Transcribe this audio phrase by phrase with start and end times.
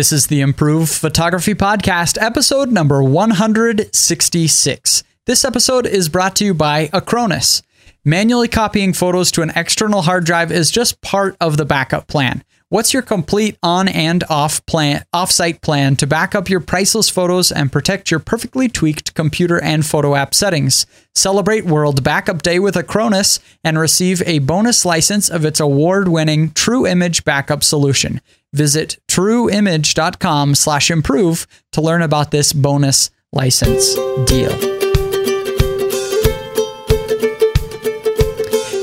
[0.00, 5.04] This is the Improve Photography Podcast, episode number 166.
[5.26, 7.60] This episode is brought to you by Acronis.
[8.02, 12.42] Manually copying photos to an external hard drive is just part of the backup plan.
[12.70, 17.52] What's your complete on and off plan, offsite plan to back up your priceless photos
[17.52, 20.86] and protect your perfectly tweaked computer and photo app settings?
[21.14, 26.86] Celebrate World Backup Day with Acronis and receive a bonus license of its award-winning True
[26.86, 28.22] Image backup solution.
[28.52, 33.94] Visit trueimage.com slash improve to learn about this bonus license
[34.26, 34.50] deal.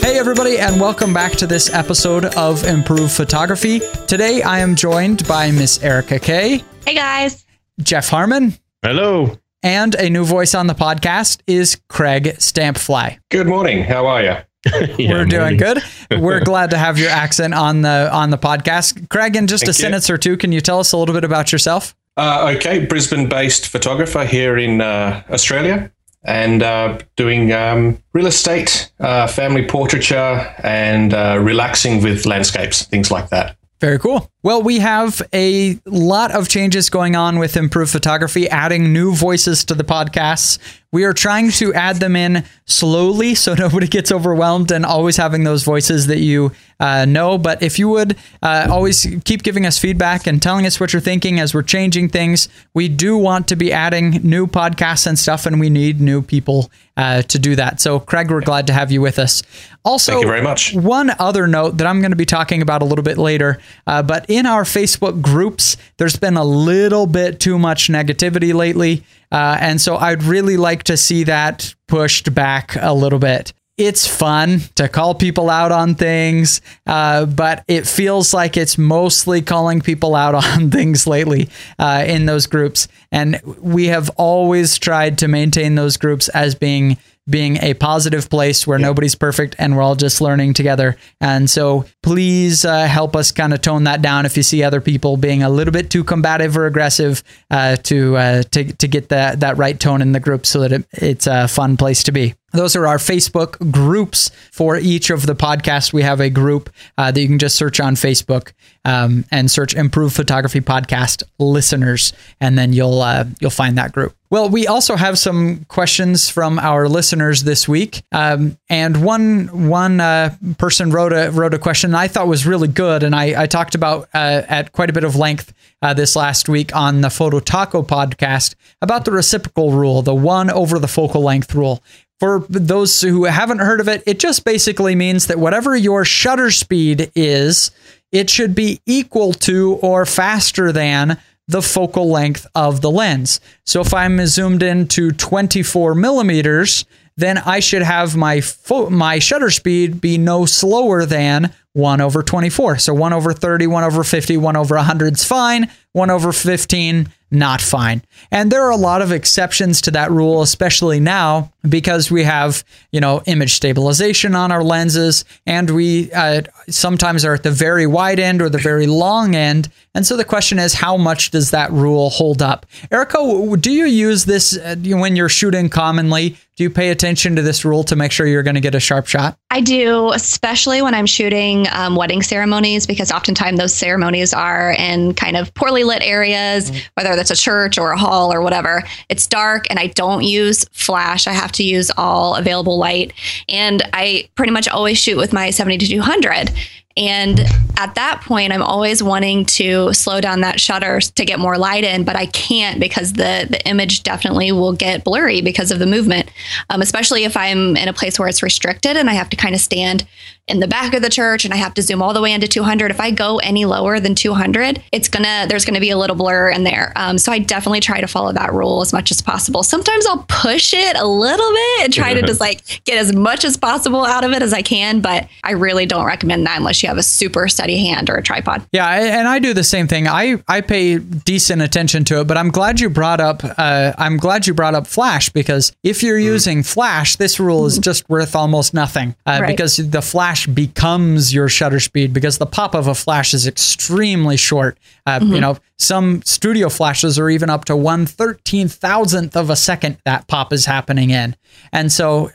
[0.02, 3.82] Hey, everybody, and welcome back to this episode of Improve Photography.
[4.08, 7.46] Today, I am joined by Miss Erica Kay, Hey guys.
[7.82, 9.38] Jeff Harmon, Hello.
[9.62, 13.20] and a new voice on the podcast is Craig Stampfly.
[13.30, 13.84] Good morning.
[13.84, 14.36] How are you?
[14.98, 15.57] Yeah, We're doing morning.
[15.57, 15.84] good.
[16.20, 19.09] We're glad to have your accent on the on the podcast.
[19.09, 19.73] Craig, in just a you.
[19.73, 21.95] sentence or two, can you tell us a little bit about yourself?
[22.17, 25.91] Uh, okay, Brisbane-based photographer here in uh, Australia,
[26.24, 33.12] and uh, doing um, real estate, uh, family portraiture, and uh, relaxing with landscapes, things
[33.12, 33.55] like that.
[33.80, 34.32] Very cool.
[34.42, 39.64] Well, we have a lot of changes going on with Improved Photography, adding new voices
[39.66, 40.58] to the podcasts.
[40.92, 45.44] We are trying to add them in slowly so nobody gets overwhelmed and always having
[45.44, 47.38] those voices that you uh, know.
[47.38, 51.00] But if you would uh, always keep giving us feedback and telling us what you're
[51.00, 55.46] thinking as we're changing things, we do want to be adding new podcasts and stuff,
[55.46, 57.79] and we need new people uh, to do that.
[57.79, 59.43] So, Craig, we're glad to have you with us.
[59.85, 60.73] Also, Thank you very much.
[60.73, 64.03] one other note that I'm going to be talking about a little bit later, uh,
[64.03, 69.03] but in our Facebook groups, there's been a little bit too much negativity lately.
[69.31, 73.53] Uh, and so I'd really like to see that pushed back a little bit.
[73.78, 79.44] It's fun to call people out on things, uh, but it feels like it's mostly
[79.44, 82.88] calling people out on things lately uh, in those groups.
[83.12, 86.98] And we have always tried to maintain those groups as being
[87.30, 90.96] being a positive place where nobody's perfect and we're all just learning together.
[91.20, 94.82] And so please uh, help us kind of tone that down if you see other
[94.82, 99.10] people being a little bit too combative or aggressive uh, to, uh, to to get
[99.10, 102.12] that that right tone in the group so that it, it's a fun place to
[102.12, 102.34] be.
[102.53, 105.91] Those are our Facebook groups for each of the podcasts.
[105.91, 108.53] We have a group uh, that you can just search on Facebook
[108.85, 114.16] um, and search "Improve Photography Podcast Listeners," and then you'll uh, you'll find that group.
[114.30, 120.00] Well, we also have some questions from our listeners this week, um, and one one
[120.00, 123.47] uh, person wrote a wrote a question I thought was really good, and I, I
[123.47, 127.09] talked about uh, at quite a bit of length uh, this last week on the
[127.09, 131.84] Photo Taco podcast about the reciprocal rule, the one over the focal length rule.
[132.20, 136.50] For those who haven't heard of it, it just basically means that whatever your shutter
[136.50, 137.72] speed is,
[138.12, 141.18] it should be equal to or faster than
[141.48, 143.40] the focal length of the lens.
[143.66, 146.86] So if I'm zoomed in to 24 millimeters,
[147.16, 152.24] then I should have my fo- my shutter speed be no slower than 1 over
[152.24, 152.80] 24.
[152.80, 157.08] So 1 over 30, 1 over 50, 1 over 100 is fine, 1 over 15
[157.30, 158.02] not fine.
[158.32, 162.64] And there are a lot of exceptions to that rule, especially now because we have,
[162.92, 167.86] you know, image stabilization on our lenses and we uh, sometimes are at the very
[167.86, 169.70] wide end or the very long end.
[169.94, 172.66] And so the question is, how much does that rule hold up?
[172.92, 173.18] Erica,
[173.60, 176.38] do you use this uh, when you're shooting commonly?
[176.56, 178.80] Do you pay attention to this rule to make sure you're going to get a
[178.80, 179.38] sharp shot?
[179.52, 185.14] I do, especially when I'm shooting um, wedding ceremonies, because oftentimes those ceremonies are in
[185.14, 188.84] kind of poorly lit areas, whether that's a church or a hall or whatever.
[189.10, 191.28] It's dark and I don't use flash.
[191.28, 193.14] I have to use all available light.
[193.50, 196.52] And I pretty much always shoot with my 70 to 200.
[196.97, 197.40] And
[197.78, 201.84] at that point, I'm always wanting to slow down that shutter to get more light
[201.84, 205.86] in, but I can't because the the image definitely will get blurry because of the
[205.86, 206.30] movement.
[206.72, 209.53] Um, especially if I'm in a place where it's restricted and I have to kind
[209.53, 210.07] of stand
[210.47, 212.47] in the back of the church and I have to zoom all the way into
[212.47, 212.90] 200.
[212.90, 216.50] If I go any lower than 200, it's gonna there's gonna be a little blur
[216.50, 216.94] in there.
[216.95, 219.62] Um, so I definitely try to follow that rule as much as possible.
[219.62, 223.44] Sometimes I'll push it a little bit and try to just like get as much
[223.44, 226.81] as possible out of it as I can, but I really don't recommend that unless
[226.81, 228.66] you have a super steady hand or a tripod.
[228.72, 230.07] Yeah, and I do the same thing.
[230.07, 233.42] I I pay decent attention to it, but I'm glad you brought up.
[233.44, 237.78] Uh, I'm glad you brought up Flash because if you're using Flash, this rule is
[237.78, 239.48] just worth almost nothing uh, Right.
[239.48, 244.38] because the Flash becomes your shutter speed because the pop of a Flash is extremely
[244.38, 244.78] short.
[245.06, 249.56] Uh, You know, some studio flashes are even up to one thirteen thousandth of a
[249.56, 251.36] second that pop is happening in,
[251.72, 252.31] and so.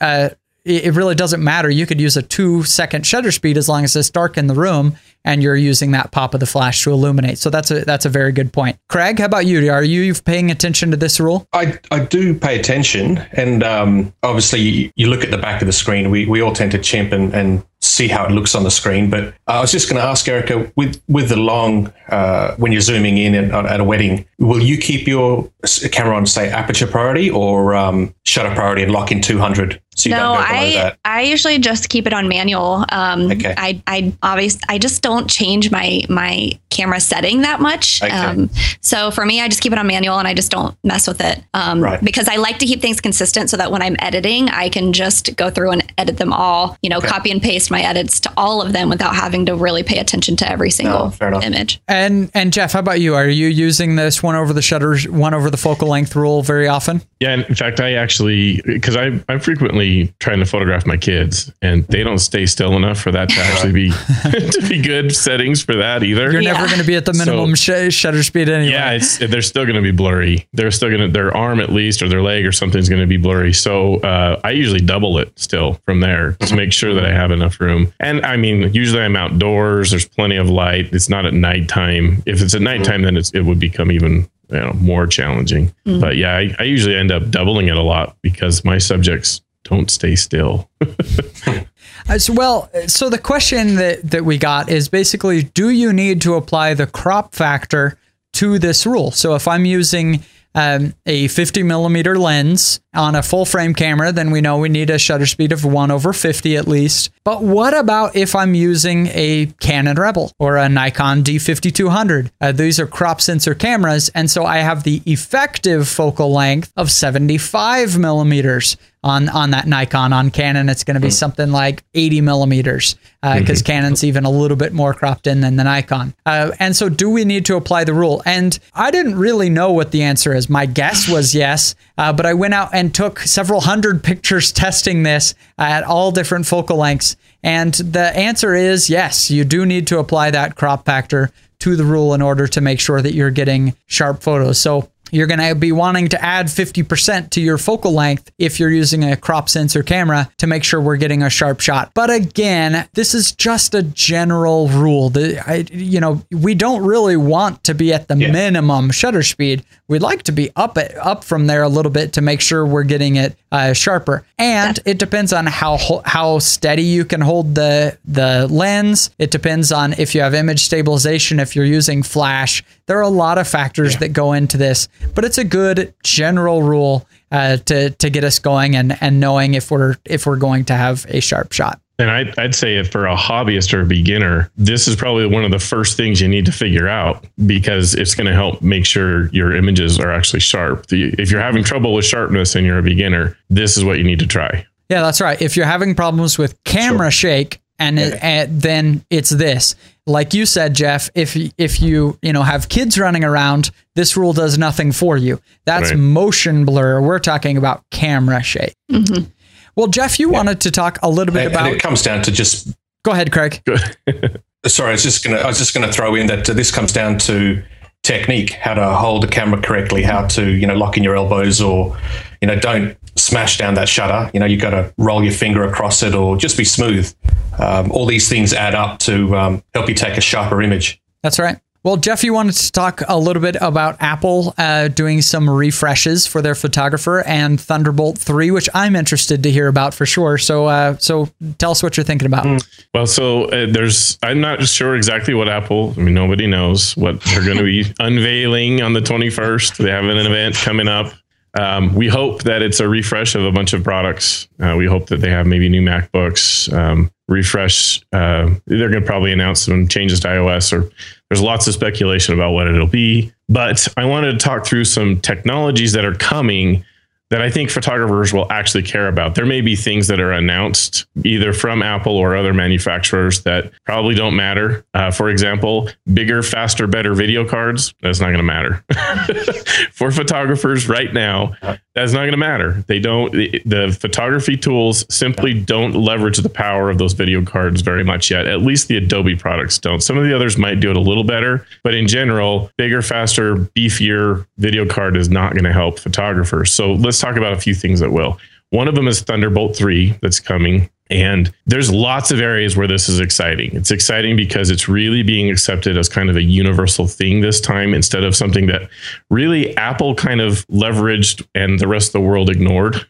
[0.69, 1.71] Uh, it really doesn't matter.
[1.71, 4.55] You could use a two second shutter speed as long as it's dark in the
[4.55, 7.39] room and you're using that pop of the flash to illuminate.
[7.39, 8.79] So that's a that's a very good point.
[8.89, 9.71] Craig, how about you?
[9.71, 11.47] Are you paying attention to this rule?
[11.53, 15.73] I, I do pay attention, and um, obviously you, look at the back of the
[15.73, 16.11] screen.
[16.11, 19.11] We, we all tend to chimp and, and see how it looks on the screen.
[19.11, 22.81] But I was just going to ask Erica, with with the long, uh, when you're
[22.81, 25.51] zooming in at, at, a wedding, will you keep your
[25.91, 29.82] camera on say aperture priority or um, shutter priority and lock in 200?
[29.95, 30.97] So no, I?
[31.05, 32.85] I usually just keep it on manual.
[32.89, 33.55] Um, okay.
[33.57, 38.03] I I obviously I just don't change my my camera setting that much.
[38.03, 38.13] Okay.
[38.13, 41.07] Um, so for me, I just keep it on manual and I just don't mess
[41.07, 41.43] with it.
[41.55, 42.03] Um, right.
[42.03, 45.37] Because I like to keep things consistent so that when I'm editing, I can just
[45.37, 46.77] go through and edit them all.
[46.83, 47.09] You know, okay.
[47.09, 50.37] copy and paste my edits to all of them without having to really pay attention
[50.37, 51.81] to every single no, image.
[51.87, 53.15] And and Jeff, how about you?
[53.15, 56.69] Are you using this one over the shutters, one over the focal length rule very
[56.69, 57.03] often?
[57.21, 61.87] Yeah, in fact, I actually because I I'm frequently trying to photograph my kids, and
[61.89, 63.91] they don't stay still enough for that to actually be
[64.23, 66.31] to be good settings for that either.
[66.33, 66.53] You're yeah.
[66.53, 68.73] never going to be at the minimum so, sh- shutter speed anyway.
[68.73, 70.47] Yeah, it's, they're still going to be blurry.
[70.53, 73.07] They're still going to their arm at least or their leg or something's going to
[73.07, 73.53] be blurry.
[73.53, 77.31] So uh, I usually double it still from there to make sure that I have
[77.31, 77.93] enough room.
[78.01, 79.91] And I mean, usually I'm outdoors.
[79.91, 80.93] There's plenty of light.
[80.93, 82.23] It's not at nighttime.
[82.27, 85.73] If it's at nighttime, then it would become even you know more challenging.
[85.87, 86.01] Mm.
[86.01, 89.91] But yeah, I, I usually end up doubling it a lot because my subjects don't
[89.91, 90.71] stay still.
[92.09, 96.35] As well, so the question that, that we got is basically do you need to
[96.35, 97.99] apply the crop factor
[98.35, 99.11] to this rule?
[99.11, 100.25] So if I'm using
[100.55, 104.91] um, a 50 millimeter lens on a full frame camera, then we know we need
[104.91, 107.11] a shutter speed of 1 over 50 at least.
[107.25, 112.31] But what about if I'm using a Canon Rebel or a Nikon D5200?
[112.41, 116.91] Uh, these are crop sensor cameras, and so I have the effective focal length of
[116.91, 120.13] 75 millimeters on on that Nikon.
[120.13, 121.13] On Canon, it's going to be mm.
[121.13, 123.65] something like 80 millimeters because uh, mm-hmm.
[123.65, 126.15] Canon's even a little bit more cropped in than the Nikon.
[126.25, 128.23] Uh, and so, do we need to apply the rule?
[128.25, 130.49] And I didn't really know what the answer is.
[130.49, 135.03] My guess was yes, uh, but I went out and took several hundred pictures testing
[135.03, 137.17] this at all different focal lengths.
[137.43, 141.31] And the answer is yes, you do need to apply that crop factor
[141.63, 144.59] to the rule in order to make sure that you're getting sharp photos.
[144.59, 148.71] So you're going to be wanting to add 50% to your focal length if you're
[148.71, 151.93] using a crop sensor camera to make sure we're getting a sharp shot.
[151.95, 155.11] But again, this is just a general rule.
[155.11, 158.33] The, I, you know, we don't really want to be at the yeah.
[158.33, 159.65] minimum shutter speed.
[159.87, 162.65] We'd like to be up it up from there a little bit to make sure
[162.65, 164.25] we're getting it uh, sharper.
[164.39, 169.11] And it depends on how how steady you can hold the the lens.
[169.19, 172.65] It depends on if you have image stabilization, if you're using flash.
[172.93, 174.01] There are a lot of factors yeah.
[174.01, 178.39] that go into this, but it's a good general rule uh, to to get us
[178.39, 181.81] going and and knowing if we're if we're going to have a sharp shot.
[181.99, 185.43] And I'd, I'd say if for a hobbyist or a beginner, this is probably one
[185.43, 188.85] of the first things you need to figure out because it's going to help make
[188.85, 190.85] sure your images are actually sharp.
[190.91, 194.19] If you're having trouble with sharpness and you're a beginner, this is what you need
[194.19, 194.67] to try.
[194.91, 195.41] Yeah, that's right.
[195.41, 197.31] If you're having problems with camera sure.
[197.31, 199.75] shake, and, it, and then it's this.
[200.07, 204.33] Like you said, Jeff, if if you you know have kids running around, this rule
[204.33, 205.41] does nothing for you.
[205.65, 205.99] That's right.
[205.99, 207.01] motion blur.
[207.01, 208.75] We're talking about camera shake.
[208.91, 209.31] Mm-hmm.
[209.77, 210.39] Well, Jeff, you yeah.
[210.39, 211.67] wanted to talk a little bit and, about.
[211.67, 212.75] And it comes down to just.
[213.05, 213.63] Go ahead, Craig.
[214.67, 215.39] Sorry, I was just gonna.
[215.39, 217.63] I was just gonna throw in that uh, this comes down to
[218.03, 221.61] technique, how to hold the camera correctly, how to you know lock in your elbows,
[221.61, 221.97] or
[222.43, 224.31] you know don't smash down that shutter.
[224.35, 227.15] You know you've got to roll your finger across it, or just be smooth.
[227.59, 231.01] Um, all these things add up to um, help you take a sharper image.
[231.23, 231.59] That's right.
[231.85, 236.29] Well, Jeff, you wanted to talk a little bit about Apple uh, doing some refreshes
[236.29, 240.39] for their photographer and Thunderbolt 3, which I'm interested to hear about for sure.
[240.39, 242.45] So, uh, so tell us what you're thinking about.
[242.45, 242.85] Mm.
[242.95, 247.21] Well, so uh, there's, I'm not sure exactly what Apple, I mean, nobody knows what
[247.23, 249.79] they're going to be unveiling on the 21st.
[249.79, 251.13] They have an event coming up.
[251.59, 254.49] Um, we hope that it's a refresh of a bunch of products.
[254.61, 258.01] Uh, we hope that they have maybe new MacBooks, um, refresh.
[258.13, 260.91] Uh, they're going to probably announce some changes to iOS, or
[261.29, 263.33] there's lots of speculation about what it'll be.
[263.49, 266.85] But I wanted to talk through some technologies that are coming
[267.33, 269.35] that I think photographers will actually care about.
[269.35, 274.15] There may be things that are announced either from Apple or other manufacturers that probably
[274.15, 274.85] don't matter.
[274.93, 278.85] Uh, for example, bigger, faster, better video cards, that's not going to matter.
[279.93, 281.55] for photographers right now,
[281.95, 282.85] that's not going to matter.
[282.87, 287.83] They don't, the, the, photography tools simply don't leverage the power of those video cards
[287.83, 288.47] very much yet.
[288.47, 290.03] At least the Adobe products don't.
[290.03, 293.57] Some of the others might do it a little better, but in general, bigger, faster,
[293.57, 296.73] beefier video card is not going to help photographers.
[296.73, 298.39] So let's talk about a few things that will.
[298.71, 300.89] One of them is Thunderbolt 3 that's coming.
[301.11, 303.75] And there's lots of areas where this is exciting.
[303.75, 307.93] It's exciting because it's really being accepted as kind of a universal thing this time
[307.93, 308.89] instead of something that
[309.29, 313.07] really Apple kind of leveraged and the rest of the world ignored.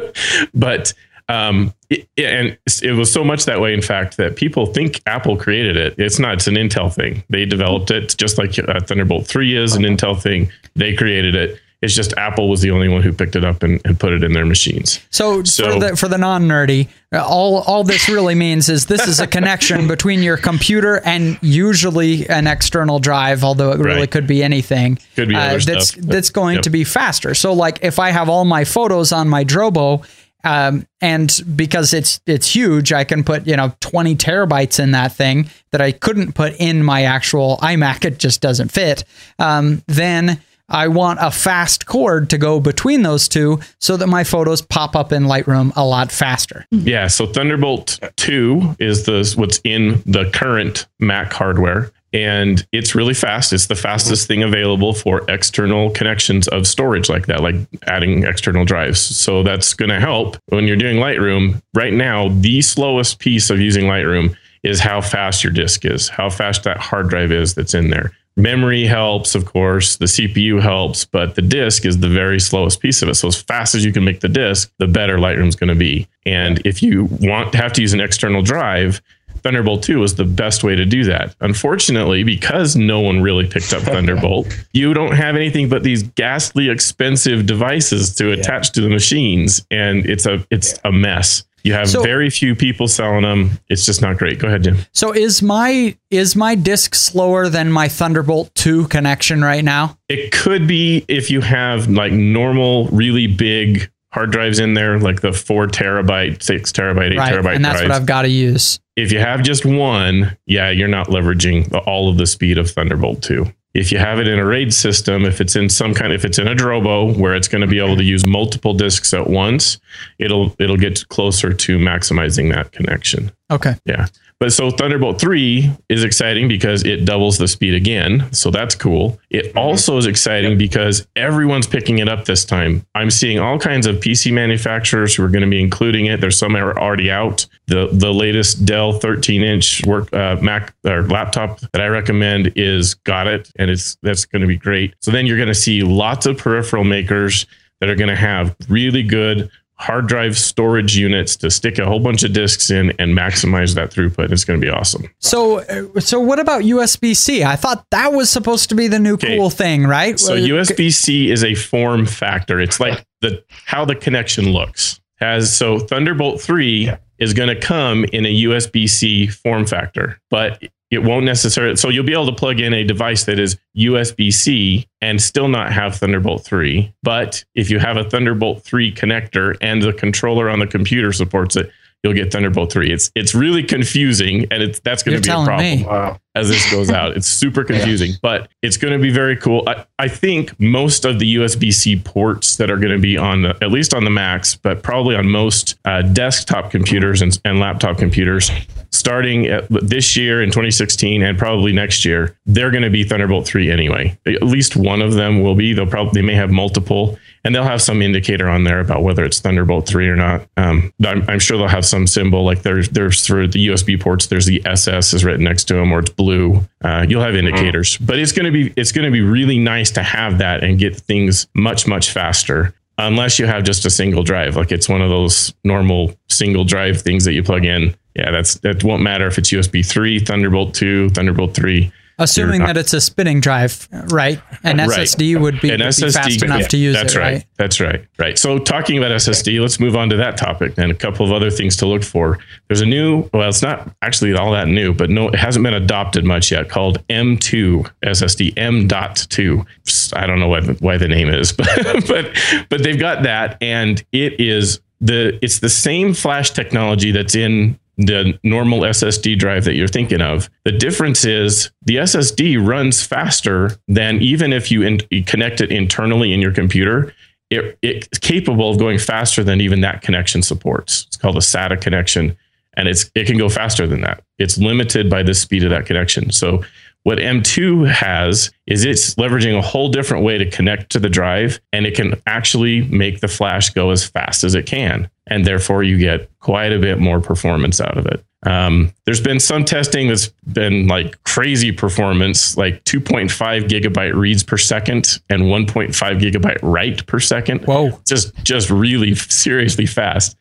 [0.54, 0.92] but
[1.28, 5.36] um, it, and it was so much that way, in fact, that people think Apple
[5.36, 5.94] created it.
[5.98, 6.34] It's not.
[6.34, 7.24] It's an Intel thing.
[7.30, 10.50] They developed it, just like uh, Thunderbolt three is an Intel thing.
[10.74, 11.60] They created it.
[11.82, 14.24] It's just Apple was the only one who picked it up and, and put it
[14.24, 14.98] in their machines.
[15.10, 19.06] So, So- for the for the non nerdy, all all this really means is this
[19.06, 24.10] is a connection between your computer and usually an external drive, although it really Right.
[24.10, 24.98] could be anything.
[25.16, 26.04] Could be other that's stuff.
[26.04, 26.62] that's going Yep.
[26.64, 27.34] to be faster.
[27.34, 30.04] So, like if I have all my photos on my Drobo.
[30.44, 35.12] Um, and because it's it's huge, I can put you know 20 terabytes in that
[35.12, 38.04] thing that I couldn't put in my actual iMac.
[38.04, 39.02] It just doesn't fit.
[39.40, 44.24] Um, then I want a fast cord to go between those two so that my
[44.24, 46.66] photos pop up in Lightroom a lot faster.
[46.70, 53.12] Yeah, so Thunderbolt 2 is the what's in the current Mac hardware and it's really
[53.12, 53.52] fast.
[53.52, 57.56] It's the fastest thing available for external connections of storage like that, like
[57.86, 59.00] adding external drives.
[59.00, 61.60] So that's going to help when you're doing Lightroom.
[61.74, 66.30] Right now, the slowest piece of using Lightroom is how fast your disk is, how
[66.30, 68.12] fast that hard drive is that's in there.
[68.38, 73.00] Memory helps, of course, the CPU helps, but the disk is the very slowest piece
[73.00, 73.14] of it.
[73.14, 76.06] So as fast as you can make the disk, the better Lightroom's going to be.
[76.26, 79.00] And if you want to have to use an external drive,
[79.46, 81.34] Thunderbolt 2 is the best way to do that.
[81.40, 86.68] Unfortunately, because no one really picked up Thunderbolt, you don't have anything but these ghastly
[86.68, 91.44] expensive devices to attach to the machines and it's a it's a mess.
[91.66, 93.58] You have So- very few people selling them.
[93.68, 94.38] It's just not great.
[94.38, 94.78] Go ahead, Jim.
[94.92, 99.98] So is my is my disk slower than my Thunderbolt 2 connection right now?
[100.08, 105.20] It could be if you have like normal, really big hard drives in there, like
[105.20, 107.34] the four terabyte, six terabyte, eight Right.
[107.34, 107.88] terabyte And that's drives.
[107.90, 108.78] what I've got to use.
[108.96, 113.20] if you have just one, yeah, you're not leveraging all of the speed of Thunderbolt
[113.22, 113.52] 2.
[113.76, 116.38] If you have it in a RAID system, if it's in some kind, if it's
[116.38, 119.78] in a Drobo where it's going to be able to use multiple disks at once,
[120.18, 123.30] it'll it'll get closer to maximizing that connection.
[123.50, 123.74] Okay.
[123.84, 124.06] Yeah.
[124.38, 128.30] But so Thunderbolt 3 is exciting because it doubles the speed again.
[128.32, 129.18] So that's cool.
[129.30, 132.84] It also is exciting because everyone's picking it up this time.
[132.94, 136.20] I'm seeing all kinds of PC manufacturers who are going to be including it.
[136.20, 137.46] There's some that are already out.
[137.66, 142.94] The the latest Dell 13 inch work uh, Mac or laptop that I recommend is
[142.94, 144.94] got it, and it's that's going to be great.
[145.00, 147.46] So then you're going to see lots of peripheral makers
[147.80, 152.00] that are going to have really good hard drive storage units to stick a whole
[152.00, 154.32] bunch of disks in and maximize that throughput.
[154.32, 155.08] It's going to be awesome.
[155.18, 157.44] So uh, so what about USB-C?
[157.44, 159.36] I thought that was supposed to be the new Okay.
[159.36, 160.18] cool thing, right?
[160.18, 162.58] So USB-C is a form factor.
[162.60, 165.00] It's like the how the connection looks.
[165.18, 171.02] Has so Thunderbolt 3 is going to come in a USB-C form factor, but it
[171.02, 175.20] won't necessarily so you'll be able to plug in a device that is USB-C and
[175.20, 176.92] still not have Thunderbolt 3.
[177.02, 181.56] But if you have a Thunderbolt 3 connector and the controller on the computer supports
[181.56, 181.70] it,
[182.02, 182.92] you'll get Thunderbolt 3.
[182.92, 185.84] It's it's really confusing and it's that's going to be a problem me.
[185.84, 186.18] Wow.
[186.34, 187.16] as this goes out.
[187.16, 189.62] It's super confusing, but it's going to be very cool.
[189.66, 193.42] I, I think most of the USB C ports that are going to be on
[193.42, 197.58] the, at least on the Macs, but probably on most uh, desktop computers and, and
[197.58, 198.50] laptop computers,
[198.90, 203.46] starting at this year in 2016 and probably next year, they're going to be Thunderbolt
[203.46, 204.16] 3 anyway.
[204.26, 205.72] At least one of them will be.
[205.72, 209.24] They'll probably they may have multiple, and they'll have some indicator on there about whether
[209.24, 210.48] it's Thunderbolt 3 or not.
[210.56, 214.26] Um, I'm, I'm sure they'll have some symbol like there's there's for the USB ports.
[214.26, 216.60] There's the SS is written next to them, or it's blue.
[216.82, 220.02] Uh, you'll have indicators, but it's going to be it's to be really nice to
[220.02, 222.74] have that and get things much much faster.
[222.98, 227.00] Unless you have just a single drive, like it's one of those normal single drive
[227.00, 227.94] things that you plug in.
[228.16, 231.92] Yeah, that's that won't matter if it's USB 3, Thunderbolt 2, Thunderbolt 3.
[232.18, 234.40] Assuming You're that it's a spinning drive, right?
[234.64, 234.88] An Right.
[234.88, 237.32] SSD would be, would be fast enough yeah, to use that's it, right.
[237.34, 237.46] right?
[237.56, 238.06] That's right.
[238.18, 238.38] Right.
[238.38, 241.50] So talking about SSD, let's move on to that topic and a couple of other
[241.50, 242.38] things to look for.
[242.68, 245.74] There's a new, well, it's not actually all that new, but no, it hasn't been
[245.74, 249.66] adopted much yet called M2 SSD, M.2.
[250.14, 251.68] I don't know what, why the name is, but,
[252.08, 252.34] but,
[252.70, 257.78] but they've got that and it is the, it's the same flash technology that's in
[257.96, 260.50] the normal SSD drive that you're thinking of.
[260.64, 265.70] The difference is the SSD runs faster than even if you, in, you connect it
[265.70, 267.14] internally in your computer.
[267.50, 271.04] It, it's capable of going faster than even that connection supports.
[271.06, 272.36] It's called a SATA connection,
[272.74, 274.24] and it's it can go faster than that.
[274.38, 276.32] It's limited by the speed of that connection.
[276.32, 276.64] So
[277.04, 281.60] what M2 has is it's leveraging a whole different way to connect to the drive,
[281.72, 285.08] and it can actually make the flash go as fast as it can.
[285.26, 288.24] And therefore you get quite a bit more performance out of it.
[288.44, 294.56] Um, there's been some testing that's been like crazy performance, like 2.5 gigabyte reads per
[294.56, 297.64] second and 1.5 gigabyte write per second.
[297.64, 298.00] Whoa!
[298.06, 300.36] Just just really seriously fast.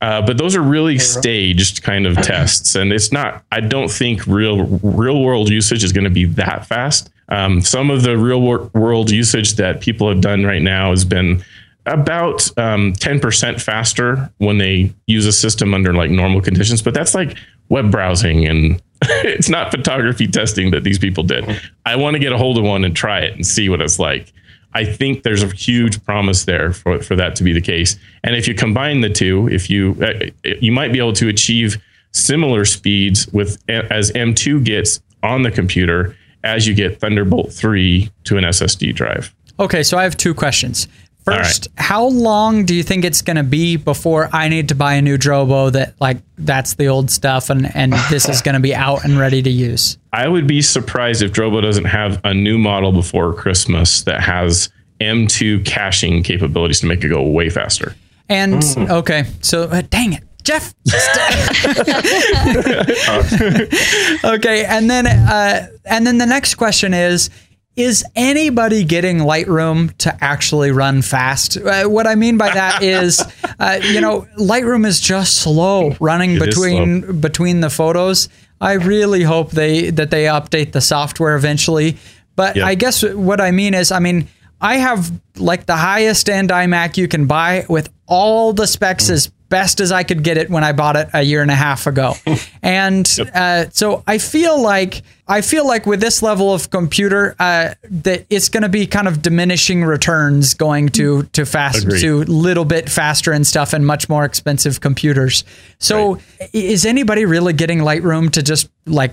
[0.00, 3.44] Uh, but those are really staged kind of tests, and it's not.
[3.52, 7.10] I don't think real real world usage is going to be that fast.
[7.28, 11.04] Um, some of the real wor- world usage that people have done right now has
[11.04, 11.44] been
[11.86, 17.14] about um, 10% faster when they use a system under like normal conditions, but that's
[17.14, 17.36] like
[17.68, 21.44] web browsing and it's not photography testing that these people did.
[21.84, 23.98] I want to get a hold of one and try it and see what it's
[23.98, 24.32] like.
[24.74, 27.96] I think there's a huge promise there for, for that to be the case.
[28.24, 30.26] And if you combine the two, if you uh,
[30.60, 36.16] you might be able to achieve similar speeds with as M2 gets on the computer
[36.44, 39.34] as you get Thunderbolt 3 to an SSD drive.
[39.60, 40.88] Okay, so I have two questions.
[41.24, 41.84] First, right.
[41.84, 45.02] how long do you think it's going to be before I need to buy a
[45.02, 48.74] new Drobo that like that's the old stuff and and this is going to be
[48.74, 49.98] out and ready to use?
[50.12, 54.68] I would be surprised if Drobo doesn't have a new model before Christmas that has
[55.00, 57.94] M2 caching capabilities to make it go way faster.
[58.28, 58.90] And mm.
[58.90, 60.24] okay, so uh, dang it.
[60.42, 60.74] Jeff.
[64.24, 67.30] okay, and then uh, and then the next question is
[67.76, 71.56] is anybody getting Lightroom to actually run fast?
[71.56, 73.22] Uh, what I mean by that is,
[73.58, 77.12] uh, you know, Lightroom is just slow running it between slow.
[77.12, 78.28] between the photos.
[78.60, 81.96] I really hope they that they update the software eventually.
[82.36, 82.66] But yep.
[82.66, 84.28] I guess what I mean is, I mean,
[84.60, 89.30] I have like the highest end iMac you can buy with all the specs as
[89.52, 91.86] best as I could get it when I bought it a year and a half
[91.86, 92.14] ago.
[92.62, 97.74] and uh, so I feel like I feel like with this level of computer uh,
[97.84, 102.00] that it's going to be kind of diminishing returns going to to fast Agreed.
[102.00, 105.44] to little bit faster and stuff and much more expensive computers.
[105.78, 106.50] So right.
[106.54, 109.12] is anybody really getting Lightroom to just like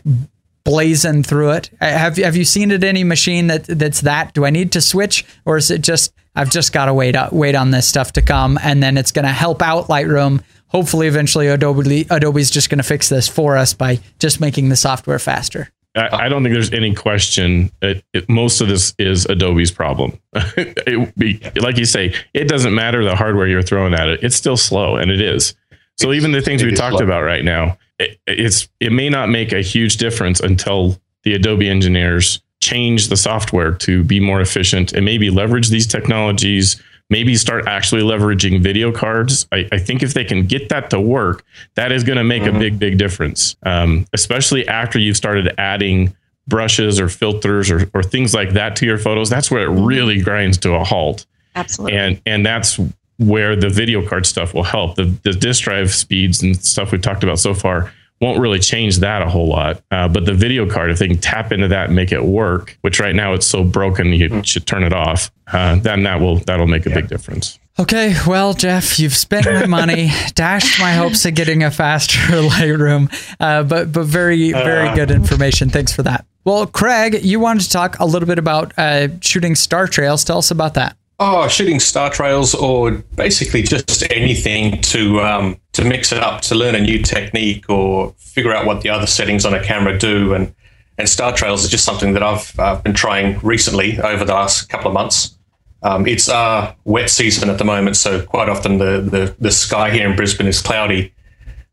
[0.63, 1.69] blazing through it?
[1.81, 4.34] Uh, have have you seen it any machine that that's that?
[4.34, 7.29] Do I need to switch or is it just I've just got to wait uh,
[7.31, 10.41] wait on this stuff to come, and then it's going to help out Lightroom.
[10.67, 14.75] Hopefully, eventually, Adobe Adobe's just going to fix this for us by just making the
[14.75, 15.69] software faster.
[15.95, 17.71] I, I don't think there's any question.
[17.82, 20.19] It, it, most of this is Adobe's problem.
[21.17, 24.58] be, like you say, it doesn't matter the hardware you're throwing at it; it's still
[24.58, 25.56] slow, and it is.
[25.97, 27.06] So even the things we talked slow.
[27.06, 31.67] about right now, it, it's it may not make a huge difference until the Adobe
[31.67, 37.67] engineers change the software to be more efficient and maybe leverage these technologies maybe start
[37.67, 39.48] actually leveraging video cards.
[39.52, 41.43] I, I think if they can get that to work
[41.74, 42.56] that is going to make mm-hmm.
[42.56, 46.15] a big big difference um, especially after you've started adding
[46.50, 49.30] brushes or filters or, or things like that to your photos.
[49.30, 49.86] That's where it mm-hmm.
[49.86, 51.26] really grinds to a halt.
[51.56, 51.98] Absolutely.
[51.98, 52.80] And and that's
[53.17, 54.95] where the video card stuff will help.
[54.95, 58.97] The, the disk drive speeds and stuff we've talked about so far won't really change
[58.99, 59.82] that a whole lot.
[59.91, 62.77] Uh, but the video card, if they can tap into that and make it work,
[62.82, 64.45] which right now it's so broken you mm.
[64.45, 66.95] should turn it off, uh, then that will that'll make a yeah.
[66.95, 67.60] big difference.
[67.79, 73.10] Okay, well, Jeff, you've spent my money, dashed my hopes of getting a faster Lightroom,
[73.39, 74.95] uh, but but very very uh.
[74.95, 75.69] good information.
[75.69, 76.25] Thanks for that.
[76.43, 80.23] Well, Craig, you wanted to talk a little bit about uh, shooting star trails.
[80.23, 80.97] Tell us about that.
[81.21, 86.55] Oh, shooting star trails or basically just anything to um, to mix it up, to
[86.55, 90.34] learn a new technique or figure out what the other settings on a camera do.
[90.34, 90.55] And
[90.97, 94.69] and star trails is just something that I've uh, been trying recently over the last
[94.69, 95.38] couple of months.
[95.84, 99.89] Um, it's our wet season at the moment, so quite often the the, the sky
[99.91, 101.13] here in Brisbane is cloudy.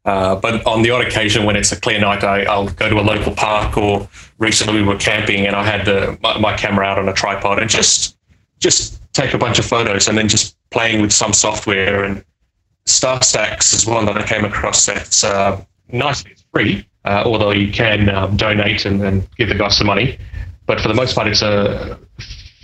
[0.05, 2.99] Uh, but on the odd occasion when it's a clear night, I, will go to
[2.99, 3.77] a local park.
[3.77, 7.13] Or recently we were camping and I had the, my, my camera out on a
[7.13, 8.16] tripod and just
[8.59, 12.05] just take a bunch of photos and then just playing with some software.
[12.05, 12.25] And
[12.87, 18.09] StarStax is one that I came across that's uh, nicely free, uh, although you can
[18.09, 20.19] um, donate and, and, give the guys some money.
[20.67, 21.99] But for the most part, it's a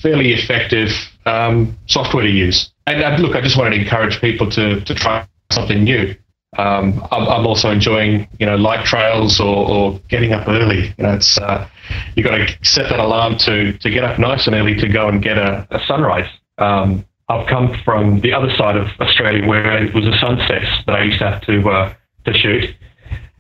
[0.01, 0.91] fairly effective
[1.27, 2.73] um, software to use.
[2.87, 6.15] And uh, look, I just wanted to encourage people to, to try something new.
[6.59, 10.95] Um, I'm, also enjoying, you know, light trails or, or getting up early.
[10.99, 11.67] You know, it's uh,
[12.15, 15.09] you've got to set that alarm to to get up nice and early to go
[15.09, 16.29] and get a, a sunrise.
[16.59, 20.95] Um, I've come from the other side of Australia where it was a sunset that
[20.95, 21.95] I used to have to uh,
[22.27, 22.75] to shoot,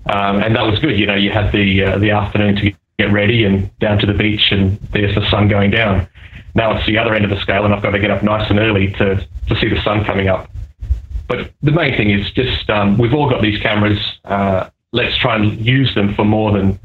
[0.06, 0.98] um, and that was good.
[0.98, 4.14] You know, you had the uh, the afternoon to get ready and down to the
[4.14, 6.08] beach, and there's the sun going down.
[6.54, 8.48] Now it's the other end of the scale, and I've got to get up nice
[8.48, 9.16] and early to
[9.48, 10.48] to see the sun coming up.
[11.28, 13.98] But the main thing is just um, we've all got these cameras.
[14.24, 16.78] Uh, let's try and use them for more than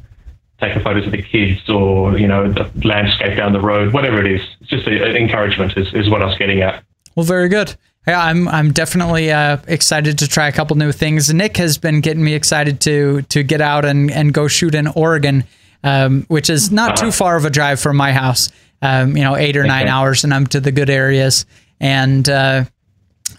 [0.60, 4.32] taking photos of the kids or you know the landscape down the road, whatever it
[4.32, 4.42] is.
[4.62, 6.84] It's just an encouragement is, is what I was getting at.
[7.16, 7.76] Well, very good.
[8.08, 11.34] Yeah, I'm I'm definitely uh, excited to try a couple new things.
[11.34, 14.88] Nick has been getting me excited to to get out and, and go shoot in
[14.88, 15.44] Oregon,
[15.84, 18.50] um, which is not too far of a drive from my house.
[18.82, 21.46] Um, you know, eight or nine hours, and I'm to the good areas.
[21.80, 22.66] And uh,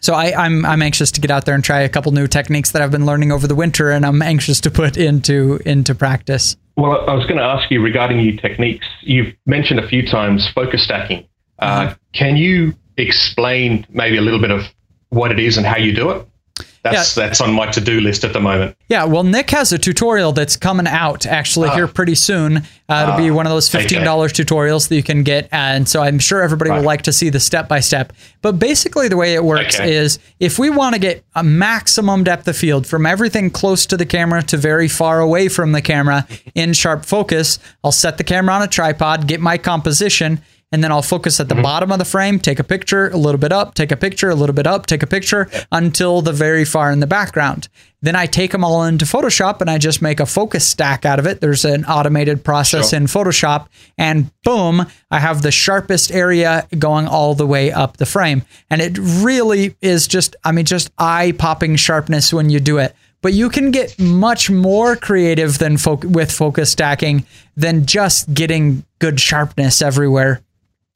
[0.01, 2.72] so I, I'm I'm anxious to get out there and try a couple new techniques
[2.72, 6.57] that I've been learning over the winter, and I'm anxious to put into into practice.
[6.77, 8.87] Well, I was going to ask you regarding new techniques.
[9.01, 11.27] You've mentioned a few times focus stacking.
[11.59, 14.62] Uh, can you explain maybe a little bit of
[15.09, 16.27] what it is and how you do it?
[16.83, 18.77] That's that's on my to-do list at the moment.
[18.88, 22.62] Yeah, well, Nick has a tutorial that's coming out actually here pretty soon.
[22.88, 26.03] Uh, it'll be one of those fifteen dollars tutorials that you can get, and so
[26.03, 28.12] I'm sure everybody will like to see the step by step.
[28.41, 29.95] But basically, the way it works Okay.
[29.95, 33.97] is if we want to get a maximum depth of field from everything close to
[33.97, 38.25] the camera to very far away from the camera in sharp focus, I'll set the
[38.25, 40.41] camera on a tripod, get my composition.
[40.70, 41.62] And then I'll focus at the mm-hmm.
[41.62, 44.35] bottom of the frame, take a picture, a little bit up, take a picture, a
[44.35, 47.68] little bit up, take a picture until the very far in the background.
[48.02, 51.18] Then I take them all into Photoshop and I just make a focus stack out
[51.18, 51.40] of it.
[51.40, 52.98] There's an automated process Sure.
[52.98, 58.07] in Photoshop, and boom, I have the sharpest area going all the way up the
[58.07, 58.42] frame.
[58.70, 62.94] And it really is just, I mean, just eye popping sharpness when you do it.
[63.20, 67.26] But you can get much more creative than fo- with focus stacking
[67.57, 70.42] than just getting good sharpness everywhere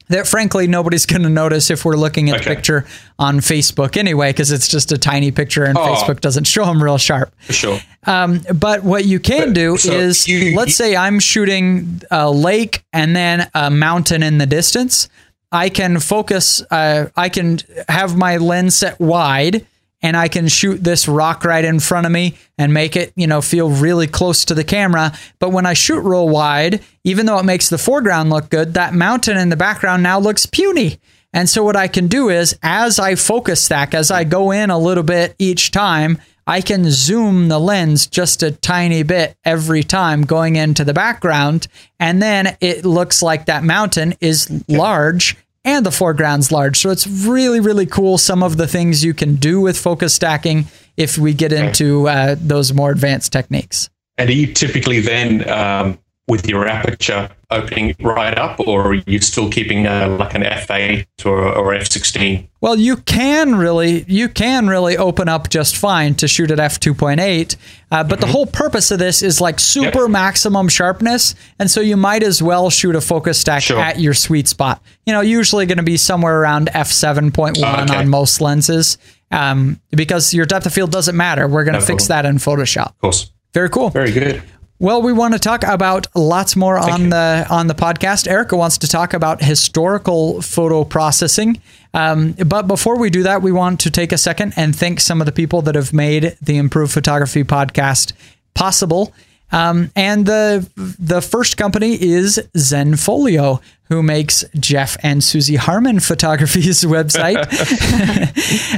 [0.09, 2.85] that frankly nobody's going to notice if we're looking at the picture
[3.19, 5.81] on Facebook anyway, because it's just a tiny picture and Oh.
[5.81, 7.33] Facebook doesn't show them real sharp.
[7.45, 7.79] For sure.
[8.05, 13.15] But what you can do so is, you- let's say I'm shooting a lake and
[13.15, 15.09] then a mountain in the distance.
[15.51, 19.65] I can focus, uh, I can have my lens set wide
[20.03, 23.25] and I can shoot this rock right in front of me and make it, you
[23.25, 25.13] know, feel really close to the camera.
[25.39, 28.93] But when I shoot real wide, even though it makes the foreground look good, that
[28.93, 30.99] mountain in the background now looks puny.
[31.31, 34.69] And so what I can do is as I focus stack, as I go in
[34.69, 39.81] a little bit each time, I can zoom the lens just a tiny bit every
[39.81, 41.67] time going into the background.
[41.99, 46.77] And then it looks like that mountain is large and the foreground's large.
[46.77, 48.17] So it's really, really cool.
[48.17, 50.65] Some of the things you can do with focus stacking
[50.97, 53.89] if we get into uh, those more advanced techniques.
[54.17, 59.19] And are you typically then um, with your aperture opening right up, or are you
[59.19, 62.47] still keeping uh, like an f8 or, or f16?
[62.61, 66.79] Well, you can really you can really open up just fine to shoot at f
[66.79, 67.55] 2.8,
[67.91, 70.09] uh, but the whole purpose of this is like super Yep.
[70.11, 73.79] maximum sharpness, and so you might as well shoot a focus stack Sure.
[73.79, 74.81] at your sweet spot.
[75.05, 77.95] You know, usually going to be somewhere around f 7.1 Okay.
[77.97, 78.97] on most lenses,
[79.29, 81.47] um, because your depth of field doesn't matter.
[81.49, 82.23] We're going to No fix problem.
[82.23, 82.87] that in Photoshop.
[82.91, 83.29] Of course.
[83.53, 83.89] Very cool.
[83.89, 84.41] Very good.
[84.79, 87.09] Well, we want to talk about lots more on you.
[87.11, 88.27] the on the podcast.
[88.27, 91.61] Erica wants to talk about historical photo processing.
[91.93, 95.21] Um, but before we do that, we want to take a second and thank some
[95.21, 98.13] of the people that have made the Improved Photography podcast
[98.55, 99.13] possible.
[99.51, 106.83] Um, and the the first company is Zenfolio, who makes Jeff and Susie Harmon Photography's
[106.83, 107.45] website.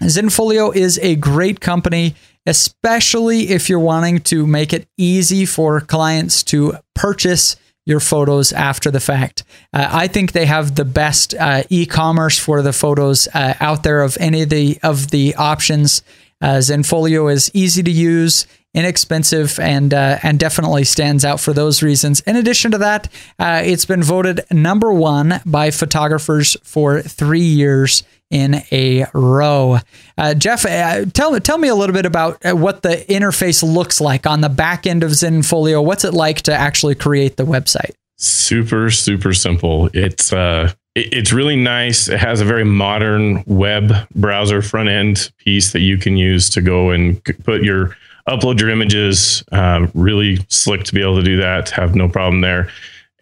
[0.00, 6.42] Zenfolio is a great company, especially if you're wanting to make it easy for clients
[6.44, 7.56] to purchase
[7.86, 9.44] your photos after the fact.
[9.72, 14.02] Uh, I think they have the best uh, e-commerce for the photos uh, out there
[14.02, 16.02] of any of the of the options.
[16.40, 21.82] Uh, Zenfolio is easy to use, inexpensive, and uh, and definitely stands out for those
[21.82, 22.20] reasons.
[22.20, 23.08] In addition to that,
[23.40, 29.78] uh, it's been voted number one by photographers for three years in a row.
[30.18, 34.00] Uh, Jeff, uh, tell tell me a little bit about uh, what the interface looks
[34.00, 35.84] like on the back end of Zenfolio.
[35.84, 37.94] What's it like to actually create the website?
[38.18, 44.62] super super simple it's uh it's really nice it has a very modern web browser
[44.62, 47.94] front end piece that you can use to go and put your
[48.28, 52.40] upload your images um, really slick to be able to do that have no problem
[52.40, 52.70] there.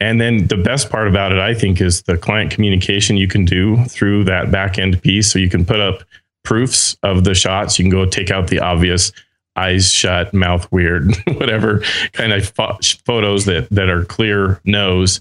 [0.00, 3.44] And then the best part about it i think is the client communication you can
[3.44, 5.30] do through that back end piece.
[5.30, 6.02] So you can put up
[6.44, 7.78] proofs of the shots.
[7.78, 9.12] You can go take out the obvious
[9.56, 11.80] eyes shut, mouth weird, whatever
[12.12, 15.20] kind of pho- photos that that are clear nose,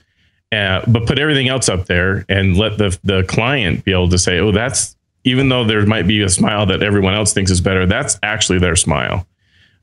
[0.52, 4.17] uh, but put everything else up there and let the the client be able to
[4.17, 7.62] say, oh, that's even though there might be a smile that everyone else thinks is
[7.62, 9.26] better, that's actually their smile,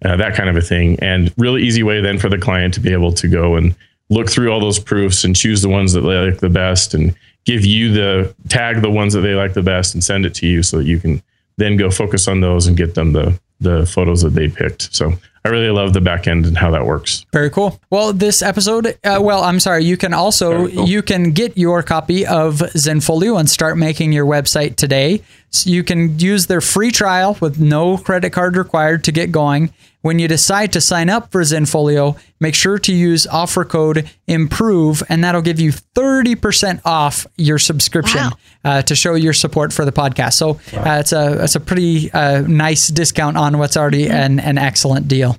[0.05, 2.81] uh, that kind of a thing, and really easy way then for the client to
[2.81, 3.75] be able to go and
[4.09, 7.15] look through all those proofs and choose the ones that they like the best and
[7.45, 10.47] give you the tag the ones that they like the best and send it to
[10.47, 11.23] you so that you can
[11.57, 14.95] then go focus on those and get them the the photos that they picked.
[14.95, 15.13] So
[15.45, 17.25] I really love the back end and how that works.
[17.33, 17.81] Very cool.
[17.91, 20.89] Well, this episode, uh, well, I'm sorry, you can also cool.
[20.89, 25.23] you can get your copy of Zenfolio and start making your website today.
[25.51, 29.73] So you can use their free trial with no credit card required to get going.
[30.03, 35.03] When you decide to sign up for Zenfolio, make sure to use offer code IMPROVE,
[35.11, 38.31] and that'll give you 30% off your subscription Wow.
[38.65, 40.35] uh, to show your support for the podcast.
[40.35, 44.57] So uh, it's a it's a pretty uh, nice discount on what's already an, an
[44.59, 45.37] excellent deal.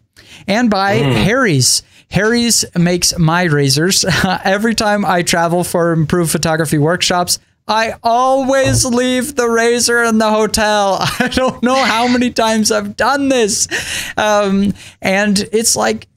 [0.47, 1.83] And by Harry's.
[2.09, 4.03] Harry's makes my razors.
[4.43, 7.39] Every time I travel for improved photography workshops,
[7.71, 10.97] I always leave the razor in the hotel.
[11.19, 13.69] I don't know how many times I've done this.
[14.17, 16.07] Um, and it's like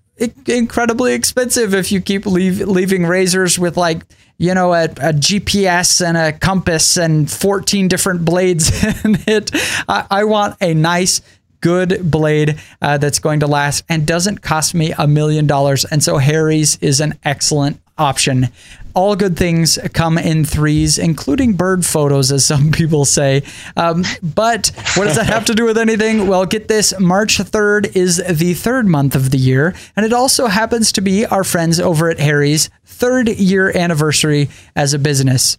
[0.47, 4.03] incredibly expensive if you keep leave, leaving razors with like
[4.39, 9.51] you know a, a gps and a compass and 14 different blades in it
[9.89, 11.21] I, I want a nice
[11.61, 16.01] good blade uh, that's going to last and doesn't cost me a million dollars and
[16.01, 18.49] so harry's is an excellent option
[18.95, 23.43] all good things come in threes, including bird photos, as some people say.
[23.77, 26.27] Um, but what does that have to do with anything?
[26.29, 30.47] Well, get this March 3rd is the third month of the year, and it also
[30.47, 35.59] happens to be our friends over at Harry's third year anniversary as a business.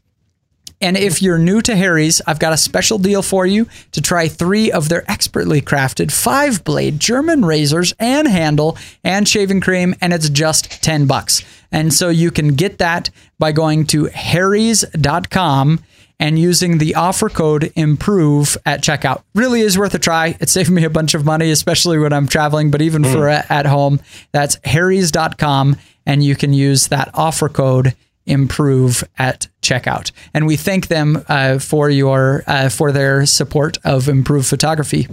[0.85, 4.27] And if you're new to Harry's, I've got a special deal for you to try
[4.27, 10.13] three of their expertly crafted five blade German razors and handle and shaving cream, and
[10.13, 11.43] it's just 10 bucks.
[11.71, 15.83] And so you can get that by going to harrys.com
[16.19, 19.23] and using the offer code improve at checkout.
[19.33, 20.37] Really is worth a try.
[20.39, 23.41] It saved me a bunch of money, especially when I'm traveling, but even for uh,
[23.49, 27.95] at home, that's harrys.com and you can use that offer code
[28.25, 30.11] improve at checkout.
[30.33, 35.07] And we thank them uh, for your uh, for their support of improved photography.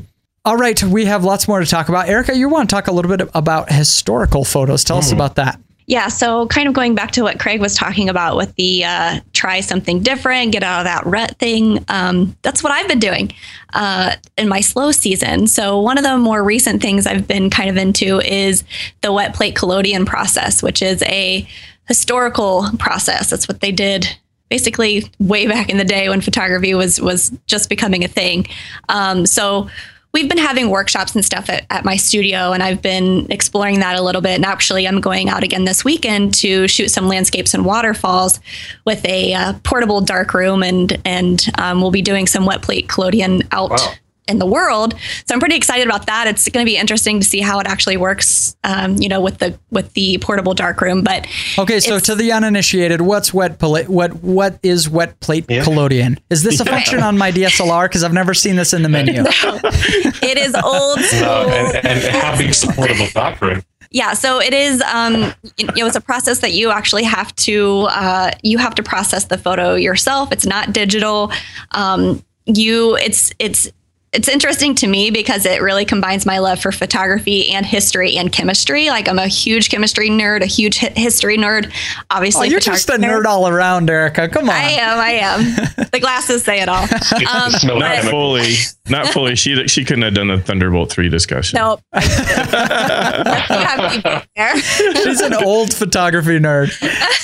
[0.44, 2.08] All right, we have lots more to talk about.
[2.08, 4.82] Erica, you want to talk a little bit about historical photos.
[4.82, 5.60] Tell us about that.
[5.86, 9.20] Yeah, so kind of going back to what Craig was talking about with the uh,
[9.32, 11.84] try something different, get out of that rut thing.
[11.88, 13.32] Um, that's what I've been doing
[13.72, 15.48] uh, in my slow season.
[15.48, 18.64] So, one of the more recent things I've been kind of into is
[19.00, 21.46] the wet plate collodion process, which is a
[21.92, 23.28] historical process.
[23.28, 24.08] That's what they did
[24.48, 28.46] basically way back in the day when photography was was just becoming a thing.
[28.88, 29.68] Um, so
[30.12, 33.98] we've been having workshops and stuff at, at my studio and I've been exploring that
[33.98, 34.32] a little bit.
[34.32, 38.40] And actually I'm going out again this weekend to shoot some landscapes and waterfalls
[38.86, 42.88] with a uh, portable dark room and, and um, we'll be doing some wet plate
[42.88, 43.92] collodion out Wow.
[44.28, 44.94] In the world.
[45.26, 46.26] So I'm pretty excited about that.
[46.28, 49.38] It's going to be interesting to see how it actually works, um, you know, with
[49.38, 51.02] the, with the portable darkroom.
[51.02, 51.26] but
[51.58, 53.88] Okay, so to the uninitiated, what's wet plate?
[53.88, 55.64] What what is wet plate Yeah.
[55.64, 56.18] collodion?
[56.30, 57.86] Is this a function on my DSLR?
[57.86, 59.24] Because I've never seen this in the menu.
[59.26, 61.20] it is old school.
[61.20, 63.62] No, and, and how big is the portable darkroom?
[63.90, 64.80] Yeah, so it is.
[64.82, 68.82] Um, you know, it's a process that you actually have to uh, you have to
[68.82, 70.32] process the photo yourself.
[70.32, 71.30] It's not digital.
[71.72, 73.70] Um, you, it's it's
[74.12, 78.30] it's interesting to me because it really combines my love for photography and history and
[78.30, 78.88] chemistry.
[78.90, 81.72] Like I'm a huge chemistry nerd, a huge history nerd.
[81.72, 84.28] Oh, Obviously, you're just a photography nerd all around, Erica.
[84.28, 84.54] Come on.
[84.54, 84.98] I am.
[84.98, 85.86] I am.
[85.92, 86.86] the glasses say it all.
[87.32, 88.54] Um, Smell Not like fully,
[88.88, 89.36] not fully.
[89.36, 91.56] She she couldn't have done the Thunderbolt three discussion.
[91.56, 94.60] no, you have people there.
[94.60, 96.72] She's an old photography nerd.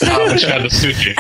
[0.05, 1.15] Oh, which understood you.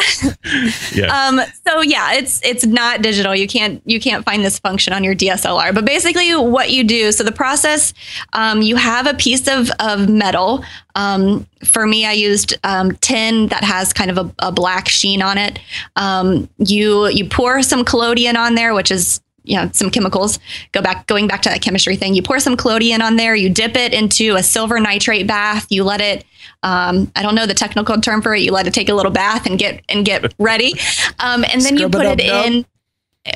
[0.94, 1.26] Yeah.
[1.26, 3.35] Um, so yeah, it's it's not digital.
[3.35, 5.57] You can't you can't find this function on your DSLR.
[5.72, 7.92] But basically, what you do, so the process,
[8.32, 10.64] um, you have a piece of of metal.
[10.94, 15.22] Um, for me, I used um, tin that has kind of a, a black sheen
[15.22, 15.58] on it.
[15.96, 20.38] Um, you you pour some collodion on there, which is you know some chemicals
[20.72, 23.48] go back going back to that chemistry thing you pour some collodion on there you
[23.48, 26.24] dip it into a silver nitrate bath you let it
[26.62, 29.10] um, i don't know the technical term for it you let it take a little
[29.10, 30.74] bath and get and get ready
[31.20, 32.46] um, and then you put it Scrub-a-dub-dub.
[32.46, 32.66] in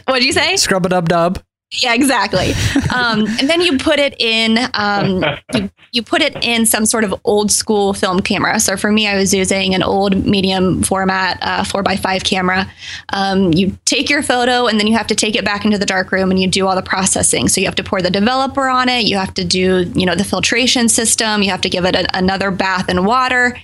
[0.07, 1.43] what did you say Scrub a dub dub.
[1.73, 2.53] Yeah, exactly.
[2.95, 7.03] Um, and then you put it in, um, you, you put it in some sort
[7.03, 8.61] of old school film camera.
[8.61, 12.71] So for me, I was using an old medium format uh, four by five camera.
[13.11, 15.87] Um, you take your photo and then you have to take it back into the
[15.87, 17.49] dark room and you do all the processing.
[17.49, 19.05] So you have to pour the developer on it.
[19.07, 21.43] You have to do, you know, the filtration system.
[21.43, 23.57] You have to give it a, another bath in water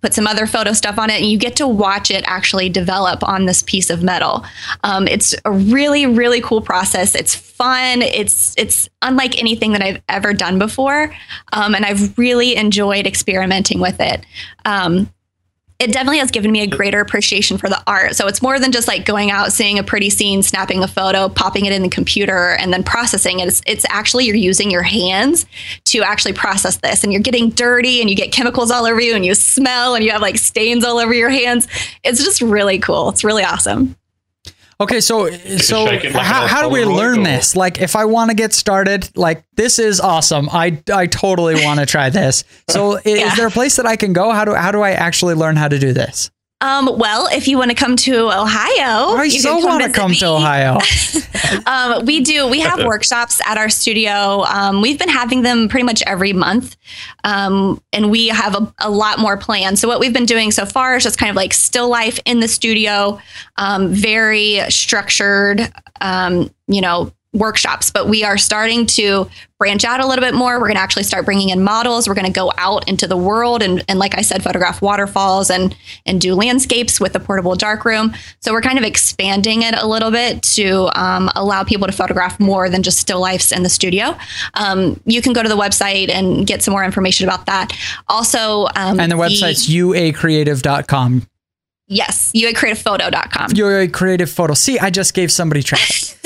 [0.00, 3.22] put some other photo stuff on it, and you get to watch it actually develop
[3.22, 4.44] on this piece of metal.
[4.82, 7.14] Um, it's a really, really cool process.
[7.14, 8.02] It's fun.
[8.02, 11.14] It's it's unlike anything that I've ever done before,
[11.52, 14.24] um, and I've really enjoyed experimenting with it.
[14.64, 15.12] Um,
[15.78, 18.16] it definitely has given me a greater appreciation for the art.
[18.16, 21.28] So it's more than just like going out, seeing a pretty scene, snapping a photo,
[21.28, 23.46] popping it in the computer, and then processing it.
[23.46, 25.46] It's, it's actually you're using your hands
[25.84, 29.14] to actually process this, and you're getting dirty, and you get chemicals all over you,
[29.14, 31.68] and you smell, and you have like stains all over your hands.
[32.02, 33.10] It's just really cool.
[33.10, 33.94] It's really awesome.
[34.80, 37.56] Okay, so so shake it like how, how do we learn this?
[37.56, 40.48] Like, if I want to get started, like this is awesome.
[40.52, 42.44] I I totally want to try this.
[42.70, 43.26] So, Yeah.
[43.26, 44.30] is there a place that I can go?
[44.30, 46.30] How do how do I actually learn how to do this?
[46.60, 50.10] Um, well, if you want to come to Ohio, I you so want to come
[50.10, 50.18] me.
[50.18, 50.78] to Ohio.
[51.66, 52.46] Um, we do.
[52.48, 54.44] We have workshops at our studio.
[54.44, 56.76] Um, we've been having them pretty much every month,
[57.24, 59.78] um, and we have a, a lot more planned.
[59.78, 62.40] So what we've been doing so far is just kind of like still life in
[62.40, 63.18] the studio,
[63.56, 65.72] um, very structured.
[66.00, 67.12] Um, you know.
[67.34, 70.54] Workshops, but we are starting to branch out a little bit more.
[70.54, 72.08] We're going to actually start bringing in models.
[72.08, 75.50] We're going to go out into the world and, and, like I said, photograph waterfalls
[75.50, 78.14] and and do landscapes with a portable darkroom.
[78.40, 82.40] So we're kind of expanding it a little bit to um, allow people to photograph
[82.40, 84.16] more than just still lifes in the studio.
[84.54, 87.76] Um, you can go to the website and get some more information about that.
[88.08, 91.26] Also, um, and the website's uacreative.com.
[91.88, 93.50] yes, uacreativephoto.com.
[93.54, 94.54] UA Creative Photo.
[94.54, 96.16] See, I just gave somebody traffic.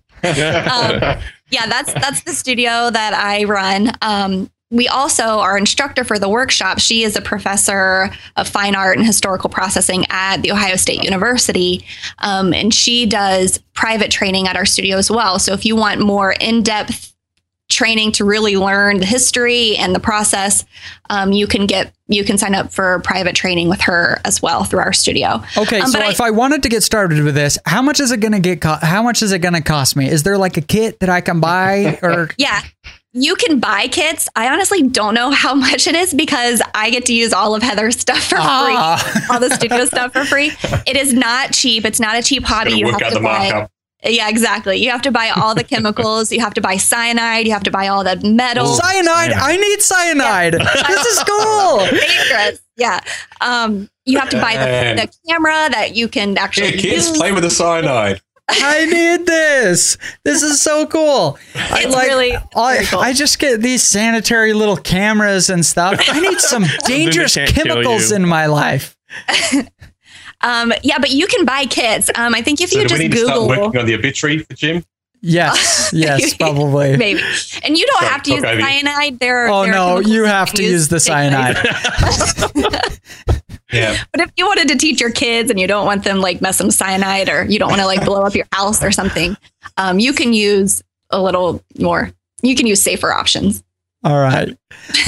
[0.70, 3.90] Um, yeah, that's that's the studio that I run.
[4.02, 6.78] Um, we also our instructor for the workshop.
[6.78, 11.84] She is a professor of fine art and historical processing at the Ohio State University,
[12.18, 15.38] um, and she does private training at our studio as well.
[15.40, 17.09] So if you want more in depth
[17.70, 20.64] training to really learn the history and the process,
[21.08, 24.64] um, you can get you can sign up for private training with her as well
[24.64, 25.40] through our studio.
[25.56, 28.00] Okay, Um, so but I- if I wanted to get started with this, how much
[28.00, 28.60] is it going to get?
[28.60, 30.08] Co- how much is it going to cost me?
[30.10, 32.60] Is there like a kit that I can buy, or Yeah.
[33.12, 34.28] You can buy kits.
[34.36, 37.62] I honestly don't know how much it is because I get to use all of
[37.62, 38.96] Heather's stuff for Ah.
[38.96, 40.52] free, all the studio stuff for free.
[40.86, 41.84] It is not cheap.
[41.84, 42.70] It's not a cheap hobby.
[42.70, 43.68] Gotta You work have out to the buy.
[44.02, 44.16] Markup.
[44.16, 44.76] Yeah, exactly.
[44.78, 46.32] You have to buy all the chemicals.
[46.32, 47.46] You have to buy cyanide.
[47.46, 48.66] You have to buy all the metal.
[48.66, 49.32] cyanide?
[49.32, 50.52] I need cyanide.
[50.88, 51.78] this is cool.
[51.78, 52.60] dangerous.
[52.76, 53.00] Yeah.
[53.40, 57.16] Um, you have to buy the, the camera that you can actually Here, kids, use.
[57.16, 58.20] play with the cyanide.
[58.52, 59.96] I need this.
[60.24, 61.38] This is so cool.
[61.54, 62.98] I It's really I, cool.
[62.98, 66.00] I just get these sanitary little cameras and stuff.
[66.08, 68.96] I need some dangerous chemicals in my life.
[70.42, 72.10] Um, yeah, but you can buy kits.
[72.16, 73.48] Um, I think if So you do just we need to start Google.
[73.66, 74.84] working on the obituary for Jim?
[75.22, 76.96] Yes, yes, probably.
[76.96, 77.20] Maybe.
[77.62, 78.66] And you don't Sorry, have to use talk over you.
[78.66, 79.18] cyanide.
[79.18, 81.56] There, Oh there no, chemicals you have to use the cyanide.
[83.72, 83.96] Yeah.
[84.12, 86.58] But if you wanted to teach your kids and you don't want them like mess
[86.58, 89.36] them cyanide or you don't want to like blow up your house or something,
[89.76, 92.10] um, you can use a little more.
[92.42, 93.62] You can use safer options.
[94.02, 94.56] All right.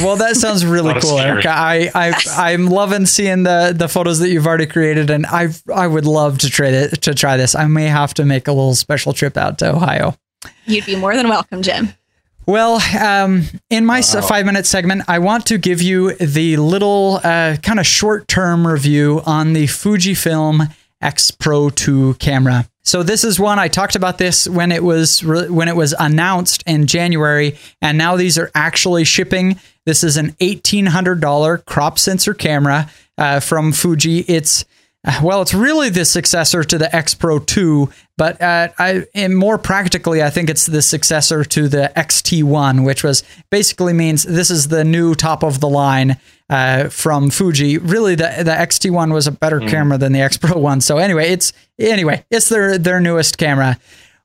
[0.01, 1.31] Well, that sounds really cool, scary.
[1.31, 1.51] Erica.
[1.51, 2.13] I, I
[2.51, 6.39] I'm loving seeing the the photos that you've already created, and I I would love
[6.39, 7.55] to try it to try this.
[7.55, 10.15] I may have to make a little special trip out to Ohio.
[10.67, 11.95] You'd be more than welcome, Jim.
[12.45, 17.57] Well, um, in my five minute segment, I want to give you the little uh,
[17.63, 22.69] kind of short term review on the Fujifilm X Pro 2 camera.
[22.85, 25.95] So this is one I talked about this when it was re- when it was
[25.99, 29.59] announced in January, and now these are actually shipping.
[29.87, 34.21] This is an eighteen hundred dollar crop sensor camera uh, from Fuji.
[34.21, 34.65] It's
[35.23, 39.59] well, it's really the successor to the X Pro 2, but uh, I, and more
[39.59, 44.69] practically, I think it's the successor to the XT1, which was basically means this is
[44.69, 47.79] the new top of the line uh, from Fuji.
[47.79, 50.81] Really, the the XT1 was a better camera than the X Pro 1.
[50.83, 53.79] So anyway, it's anyway, it's their their newest camera.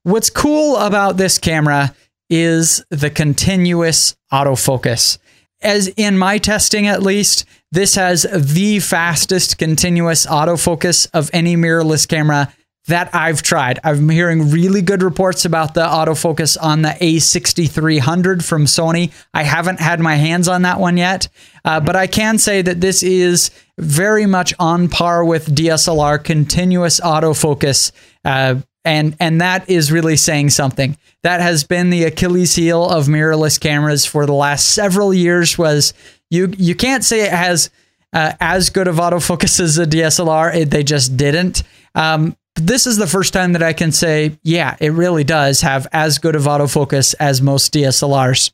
[0.03, 1.95] What's cool about this camera
[2.29, 5.17] is the continuous autofocus
[5.61, 12.07] as in my testing at least, this has the fastest continuous autofocus of any mirrorless
[12.07, 12.53] camera
[12.87, 13.79] that I've tried.
[13.83, 19.11] I'm hearing really good reports about the autofocus on the A6300 from Sony.
[19.33, 21.27] I haven't had my hands on that one yet,
[21.65, 27.01] uh, but I can say that this is very much on par with DSLR continuous
[27.01, 27.91] autofocus.
[28.23, 30.97] Uh, and and that is really saying something.
[31.23, 35.57] That has been the Achilles heel of mirrorless cameras for the last several years.
[35.57, 35.93] Was
[36.29, 37.69] you you can't say it has
[38.13, 40.55] uh, as good of autofocus as a DSLR.
[40.55, 41.63] It, they just didn't.
[41.95, 45.87] Um, this is the first time that I can say, yeah, it really does have
[45.91, 48.51] as good of autofocus as most DSLRs.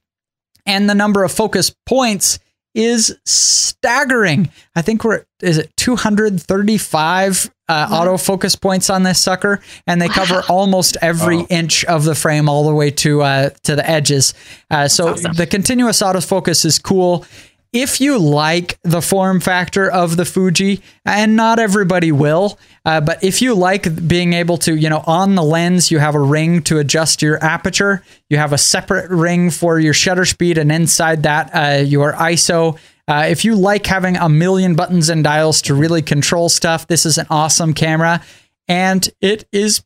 [0.65, 2.39] And the number of focus points
[2.74, 4.49] is staggering.
[4.76, 10.43] I think we're is it 235 uh, autofocus points on this sucker, and they cover
[10.49, 14.34] almost every inch of the frame all the way to uh, to the edges.
[14.69, 17.26] Uh, so the continuous autofocus is cool.
[17.74, 23.24] If you like the form factor of the Fuji, and not everybody will, uh, but
[23.24, 26.61] if you like being able to, you know, on the lens, you have a ring
[26.63, 31.24] to adjust your aperture, you have a separate ring for your shutter speed, and inside
[31.24, 32.78] that, uh, your ISO.
[33.07, 37.05] Uh, if you like having a million buttons and dials to really control stuff, this
[37.05, 38.21] is an awesome camera.
[38.67, 39.84] And it is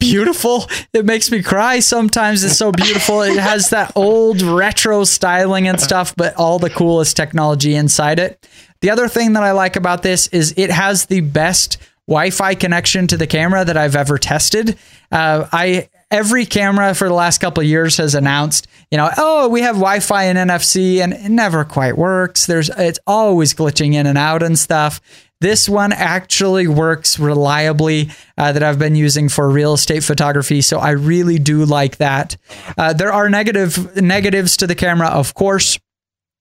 [0.00, 0.68] beautiful.
[0.92, 2.42] It makes me cry sometimes.
[2.42, 3.22] It's so beautiful.
[3.22, 8.44] It has that old retro styling and stuff, but all the coolest technology inside it.
[8.80, 11.76] The other thing that I like about this is it has the best
[12.08, 14.76] Wi-Fi connection to the camera that I've ever tested.
[15.12, 19.60] Uh, I every camera for the last couple years has announced, you know, oh, we
[19.60, 22.46] have Wi-Fi and NFC, and it never quite works.
[22.46, 25.00] There's it's always glitching in and out and stuff.
[25.40, 30.78] This one actually works reliably uh, that I've been using for real estate photography, so
[30.78, 32.36] I really do like that.
[32.76, 35.78] Uh, there are negative negatives to the camera, of course.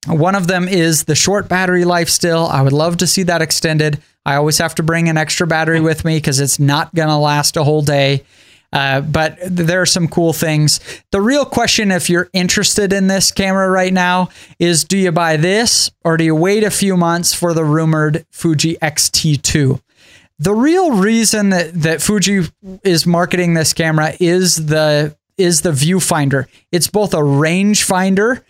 [0.08, 2.46] One of them is the short battery life still.
[2.48, 4.02] I would love to see that extended.
[4.26, 7.16] I always have to bring an extra battery with me because it's not going to
[7.16, 8.24] last a whole day.
[8.72, 10.80] Uh, but there are some cool things.
[11.12, 15.38] The real question, if you're interested in this camera right now, is do you buy
[15.38, 19.82] this or do you wait a few months for the rumored Fuji X-T2?
[20.38, 22.44] The real reason that, that Fuji
[22.84, 26.48] is marketing this camera is the is the viewfinder.
[26.72, 28.42] It's both a rangefinder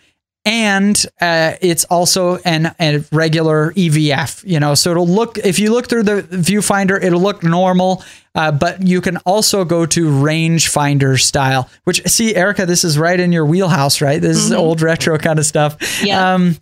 [0.44, 4.48] and uh, it's also an a regular EVF.
[4.48, 8.02] You know, so it'll look if you look through the viewfinder, it'll look normal,
[8.34, 11.68] uh, but you can also go to rangefinder style.
[11.84, 14.20] Which see, Erica, this is right in your wheelhouse, right?
[14.20, 14.52] This mm-hmm.
[14.52, 15.76] is old retro kind of stuff.
[16.02, 16.34] Yeah.
[16.34, 16.56] Um,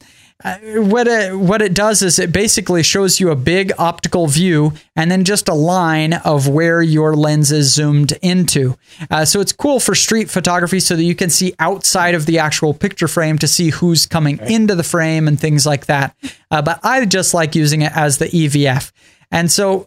[0.45, 4.73] uh, what it what it does is it basically shows you a big optical view
[4.95, 8.77] and then just a line of where your lens is zoomed into.
[9.11, 12.39] Uh, so it's cool for street photography so that you can see outside of the
[12.39, 14.55] actual picture frame to see who's coming okay.
[14.55, 16.14] into the frame and things like that.
[16.53, 18.93] Uh, but I just like using it as the EVF.
[19.33, 19.87] And so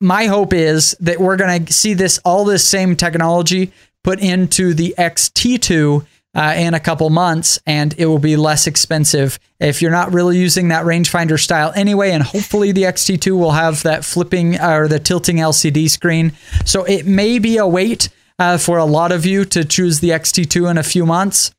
[0.00, 3.72] my hope is that we're going to see this all this same technology
[4.02, 9.38] put into the XT2 uh, in a couple months and it will be less expensive
[9.60, 13.82] if you're not really using that rangefinder style anyway and hopefully the xt2 will have
[13.84, 16.32] that flipping uh, or the tilting lcd screen.
[16.64, 18.08] So it may be a wait
[18.38, 21.54] uh, for a lot of you to choose the xt2 in a few months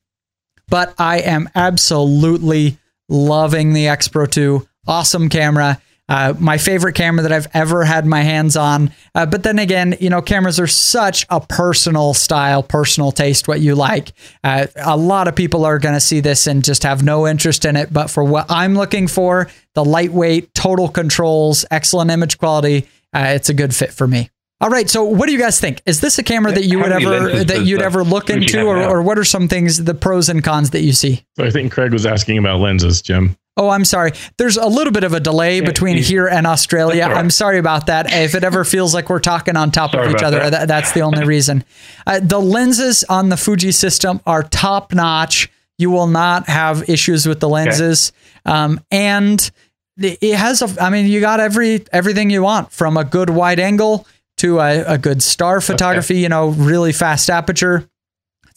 [0.67, 7.23] but i am absolutely loving the x pro 2 awesome camera uh, my favorite camera
[7.23, 8.91] that I've ever had my hands on.
[9.13, 13.59] Uh, but then again, you know, cameras are such a personal style, personal taste, what
[13.59, 14.13] you like.
[14.43, 17.65] Uh, a lot of people are going to see this and just have no interest
[17.65, 17.91] in it.
[17.91, 23.49] But for what I'm looking for, the lightweight, total controls, excellent image quality, uh, it's
[23.49, 24.29] a good fit for me.
[24.61, 24.89] All right.
[24.89, 25.81] So, what do you guys think?
[25.85, 29.01] Is this a camera that you would ever that you'd ever look into, or, or
[29.01, 31.25] what are some things, the pros and cons that you see?
[31.37, 33.35] So I think Craig was asking about lenses, Jim.
[33.57, 34.11] Oh, I'm sorry.
[34.37, 37.07] There's a little bit of a delay between here and Australia.
[37.07, 37.15] Right.
[37.15, 38.11] I'm sorry about that.
[38.11, 40.67] If it ever feels like we're talking on top of each other, that.
[40.67, 41.63] that's the only reason.
[42.05, 45.49] Uh, the lenses on the Fuji system are top notch.
[45.77, 48.11] You will not have issues with the lenses.
[48.45, 48.57] Okay.
[48.57, 49.49] Um, and
[49.97, 53.61] it has a, I mean, you got every, everything you want from a good wide
[53.61, 54.05] angle
[54.37, 56.21] to a, a good star photography, okay.
[56.21, 57.89] you know, really fast aperture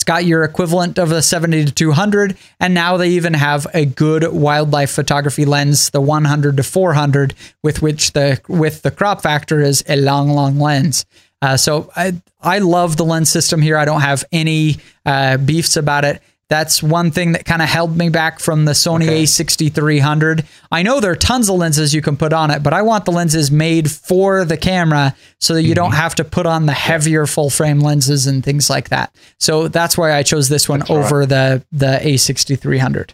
[0.09, 4.27] got your equivalent of a 70 to 200 and now they even have a good
[4.33, 9.85] wildlife photography lens the 100 to 400 with which the with the crop factor is
[9.87, 11.05] a long long lens.
[11.43, 13.77] Uh, so I, I love the lens system here.
[13.77, 17.97] I don't have any uh, beefs about it that's one thing that kind of held
[17.97, 19.25] me back from the Sony okay.
[19.25, 20.47] A6300.
[20.73, 23.05] I know there are tons of lenses you can put on it, but I want
[23.05, 25.75] the lenses made for the camera so that you mm-hmm.
[25.75, 29.15] don't have to put on the heavier full frame lenses and things like that.
[29.39, 31.29] So that's why I chose this one that's over right.
[31.29, 33.11] the the A6300.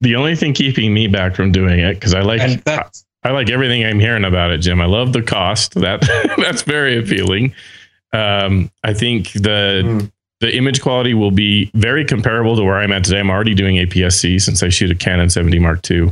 [0.00, 2.40] The only thing keeping me back from doing it cuz I like
[3.24, 4.80] I like everything I'm hearing about it, Jim.
[4.80, 5.74] I love the cost.
[5.80, 6.00] That
[6.36, 7.54] that's very appealing.
[8.12, 10.12] Um, I think the mm
[10.42, 13.20] the image quality will be very comparable to where I'm at today.
[13.20, 16.10] I'm already doing APS-C since I shoot a Canon 7D Mark II.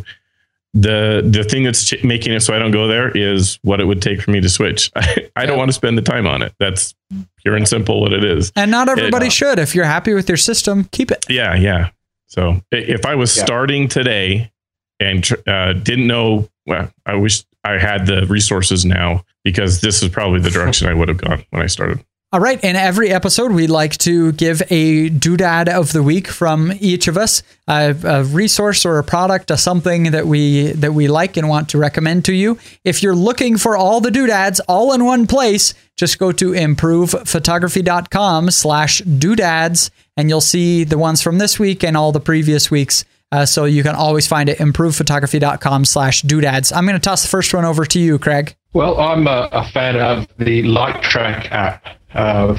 [0.73, 3.87] The the thing that's ch- making it so I don't go there is what it
[3.87, 4.93] would take for me to switch.
[4.95, 6.55] I, I don't want to spend the time on it.
[6.61, 6.95] That's
[7.43, 8.53] pure and simple what it is.
[8.55, 9.59] And not everybody it, should.
[9.59, 11.27] If you're happy with your system, keep it.
[11.29, 11.91] Yeah, yeah.
[12.29, 13.45] So if I was yeah.
[13.45, 14.53] starting today
[15.01, 20.09] and uh, didn't know, well, I wish I had the resources now because this is
[20.09, 22.05] probably the direction I would have gone when I started.
[22.33, 22.63] All right.
[22.63, 27.17] In every episode, we like to give a doodad of the week from each of
[27.17, 31.49] us, a, a, resource or a product, or something that we that we like and
[31.49, 32.57] want to recommend to you.
[32.85, 38.53] If you're looking for all the doodads all in one place, just go to improvephotography.com
[38.53, 43.05] slash doodads and you'll see the ones from this week and all the previous weeks
[43.33, 46.73] Uh, so you can always find it improvephotography.com slash doodads.
[46.73, 48.57] I'm going to toss the first one over to you, Craig.
[48.73, 52.00] Well, I'm a, a fan of the LightTrac app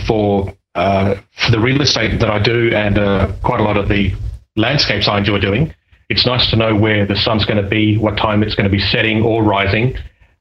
[0.07, 3.89] for uh, for the real estate that I do and uh, quite a lot of
[3.89, 4.13] the
[4.55, 5.73] landscapes I enjoy doing.
[6.09, 8.71] It's nice to know where the sun's going to be, what time it's going to
[8.71, 9.97] be setting or rising.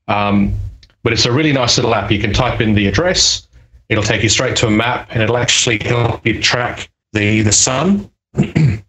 [0.09, 0.55] Um,
[1.03, 2.11] but it's a really nice little app.
[2.11, 3.49] You can type in the address,
[3.89, 7.53] it'll take you straight to a map, and it'll actually help you track the the
[7.53, 8.11] sun.
[8.35, 8.83] and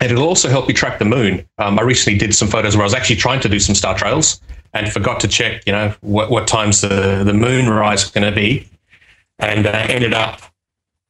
[0.00, 1.46] it'll also help you track the moon.
[1.58, 3.96] Um, I recently did some photos where I was actually trying to do some star
[3.96, 4.40] trails
[4.72, 8.28] and forgot to check, you know, what, what times the, the moon rise is going
[8.28, 8.68] to be,
[9.44, 10.40] and uh, ended up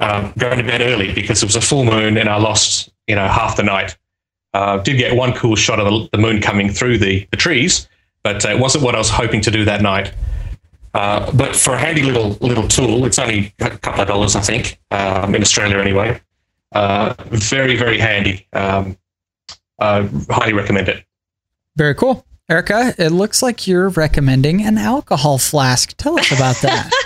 [0.01, 3.15] um, going to bed early because it was a full moon and I lost, you
[3.15, 3.97] know, half the night.
[4.53, 7.89] Uh, did get one cool shot of the, the moon coming through the, the trees,
[8.23, 10.13] but uh, it wasn't what I was hoping to do that night.
[10.95, 14.41] Uh, but for a handy little little tool, it's only a couple of dollars, I
[14.41, 16.21] think, um, in Australia anyway.
[16.71, 18.47] Uh, very very handy.
[18.53, 18.97] Um,
[19.81, 21.05] uh, highly recommend it.
[21.75, 22.25] Very cool.
[22.49, 25.97] Erica, it looks like you're recommending an alcohol flask.
[25.97, 26.91] Tell us about that.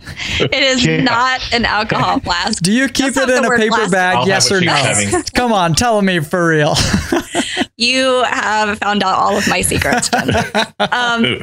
[0.40, 1.02] it is yeah.
[1.02, 2.62] not an alcohol flask.
[2.62, 3.92] Do you keep That's it in a paper plastic.
[3.92, 4.16] bag?
[4.16, 5.22] I'll yes or no?
[5.34, 6.74] Come on, tell me for real.
[7.76, 10.10] you have found out all of my secrets.
[10.12, 11.40] Um, where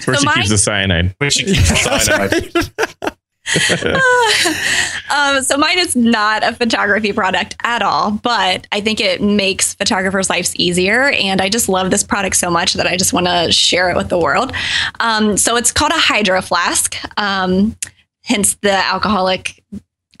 [0.00, 1.14] so she keeps the cyanide.
[1.18, 3.16] Where she keeps the cyanide.
[5.10, 9.74] um, so mine is not a photography product at all, but I think it makes
[9.74, 11.10] photographers' lives easier.
[11.10, 13.96] And I just love this product so much that I just want to share it
[13.96, 14.52] with the world.
[15.00, 17.76] Um, so it's called a hydro flask, um,
[18.22, 19.62] hence the alcoholic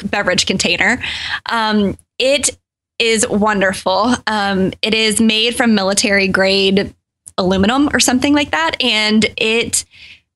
[0.04, 1.02] beverage container.
[1.50, 2.50] Um, it
[2.98, 4.14] is wonderful.
[4.26, 6.94] Um, it is made from military grade
[7.38, 9.84] aluminum or something like that, and it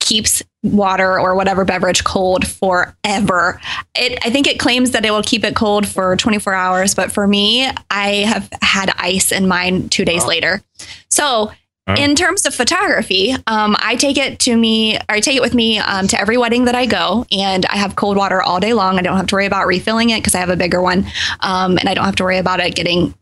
[0.01, 3.60] keeps water or whatever beverage cold forever.
[3.94, 7.12] It, I think it claims that it will keep it cold for 24 hours, but
[7.12, 10.62] for me, I have had ice in mine two days later.
[11.08, 11.52] So,
[11.94, 15.54] in terms of photography, um, I take it to me, or I take it with
[15.54, 18.72] me um, to every wedding that I go, and I have cold water all day
[18.72, 18.98] long.
[18.98, 21.06] I don't have to worry about refilling it because I have a bigger one,
[21.40, 23.14] um, and I don't have to worry about it getting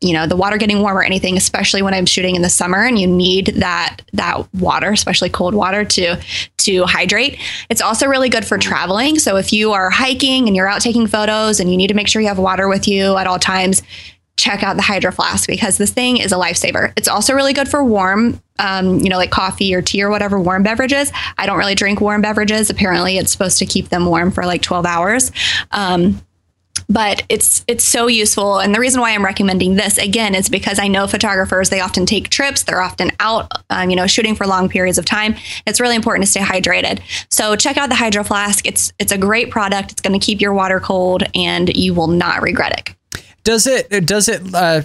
[0.00, 2.82] you know the water getting warm or anything especially when i'm shooting in the summer
[2.82, 6.16] and you need that that water especially cold water to
[6.66, 7.38] to hydrate.
[7.70, 9.18] It's also really good for traveling.
[9.18, 12.08] So if you are hiking and you're out taking photos and you need to make
[12.08, 13.82] sure you have water with you at all times
[14.36, 16.92] check out the hydro flask because this thing is a lifesaver.
[16.94, 20.40] It's also really good for warm um, you know like coffee or tea or whatever
[20.40, 21.12] warm beverages.
[21.38, 22.68] I don't really drink warm beverages.
[22.68, 25.32] Apparently it's supposed to keep them warm for like 12 hours.
[25.70, 26.20] Um,
[26.88, 28.58] but it's it's so useful.
[28.58, 32.06] And the reason why i'm recommending this again is because i know photographers they often
[32.06, 35.36] take trips they're often out um, you know shooting for long periods of time.
[35.66, 37.00] It's really important to stay hydrated.
[37.30, 38.66] So check out the hydro flask.
[38.66, 39.92] It's it's a great product.
[39.92, 43.22] It's going to keep your water cold and you will not regret it.
[43.44, 44.82] Does it does it uh,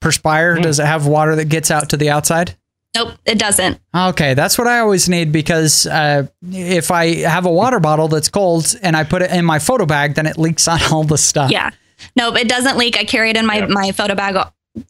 [0.00, 0.56] perspire?
[0.56, 0.62] Mm.
[0.62, 2.56] does it have water that gets out to the outside
[2.94, 3.80] Nope, it doesn't.
[3.94, 8.28] Okay, that's what I always need because uh, if I have a water bottle that's
[8.28, 11.18] cold and I put it in my photo bag, then it leaks on all the
[11.18, 11.50] stuff.
[11.50, 11.70] Yeah.
[12.16, 12.98] Nope, it doesn't leak.
[12.98, 13.66] I carry it in my, yeah.
[13.66, 14.36] my photo bag,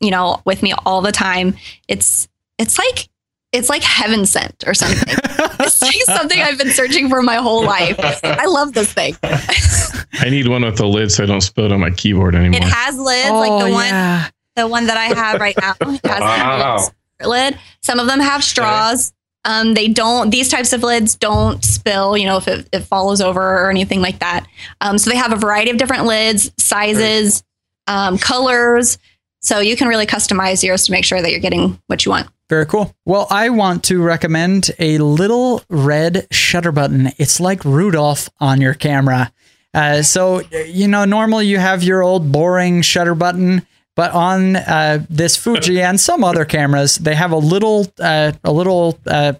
[0.00, 1.56] you know, with me all the time.
[1.86, 2.28] It's
[2.58, 3.08] it's like
[3.52, 5.02] it's like heaven sent or something.
[5.60, 7.96] it's like something I've been searching for my whole life.
[8.24, 9.14] I love this thing.
[9.22, 12.60] I need one with the lid so I don't spill it on my keyboard anymore.
[12.60, 14.22] It has lids, oh, like the yeah.
[14.22, 15.74] one the one that I have right now.
[15.80, 16.76] It has wow.
[16.76, 17.58] lids lid.
[17.82, 19.12] Some of them have straws.
[19.44, 23.20] Um, they don't, these types of lids don't spill, you know, if it, it follows
[23.20, 24.46] over or anything like that.
[24.80, 27.42] Um, so they have a variety of different lids, sizes,
[27.88, 28.98] um, colors.
[29.40, 32.28] So you can really customize yours to make sure that you're getting what you want.
[32.48, 32.94] Very cool.
[33.04, 37.10] Well, I want to recommend a little red shutter button.
[37.18, 39.32] It's like Rudolph on your camera.
[39.74, 45.04] Uh, so, you know, normally you have your old boring shutter button but on uh,
[45.10, 49.34] this Fuji and some other cameras, they have a little uh, a little uh,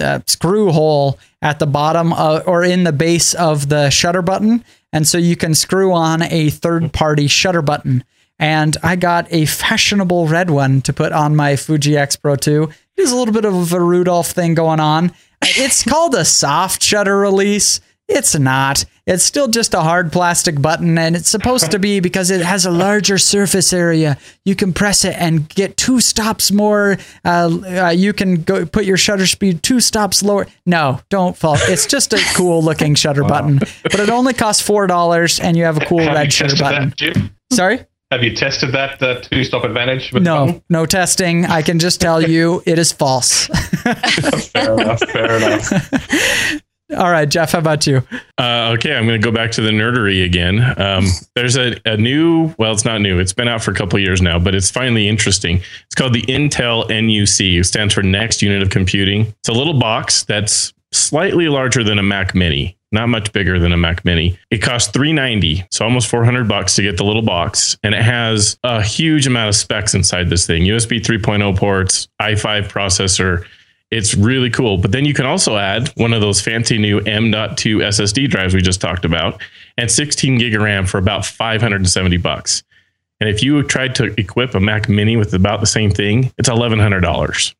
[0.00, 4.64] uh screw hole at the bottom of, or in the base of the shutter button,
[4.92, 8.04] and so you can screw on a third party shutter button.
[8.40, 12.68] And I got a fashionable red one to put on my Fuji X Pro 2.
[12.96, 15.12] There's a little bit of a Rudolph thing going on.
[15.42, 17.80] It's called a soft shutter release.
[18.08, 18.86] It's not.
[19.06, 22.64] It's still just a hard plastic button, and it's supposed to be because it has
[22.64, 24.16] a larger surface area.
[24.46, 26.96] You can press it and get two stops more.
[27.22, 30.46] Uh, uh, you can go put your shutter speed two stops lower.
[30.64, 31.56] No, don't fall.
[31.60, 33.28] It's just a cool looking shutter wow.
[33.28, 36.56] button, but it only costs four dollars, and you have a cool have red shutter
[36.56, 36.94] button.
[36.98, 37.80] That, Sorry.
[38.10, 40.14] Have you tested that uh, two stop advantage?
[40.14, 41.44] no, no testing.
[41.44, 43.46] I can just tell you it is false.
[44.52, 45.00] fair enough.
[45.00, 46.62] Fair enough.
[46.96, 48.02] All right, Jeff, how about you?
[48.38, 50.60] Uh, okay, I'm going to go back to the nerdery again.
[50.80, 53.18] Um, there's a, a new, well, it's not new.
[53.18, 55.60] It's been out for a couple years now, but it's finally interesting.
[55.84, 57.60] It's called the Intel NUC.
[57.60, 59.26] It stands for Next Unit of Computing.
[59.26, 63.72] It's a little box that's slightly larger than a Mac Mini, not much bigger than
[63.72, 64.38] a Mac Mini.
[64.50, 68.58] It costs 390, so almost 400 bucks to get the little box, and it has
[68.64, 70.62] a huge amount of specs inside this thing.
[70.62, 73.44] USB 3.0 ports, i5 processor,
[73.90, 74.78] it's really cool.
[74.78, 78.60] But then you can also add one of those fancy new M.2 SSD drives we
[78.60, 79.40] just talked about
[79.76, 82.62] and 16 gig of RAM for about 570 bucks.
[83.20, 86.48] And if you tried to equip a Mac Mini with about the same thing, it's
[86.48, 87.54] $1,100.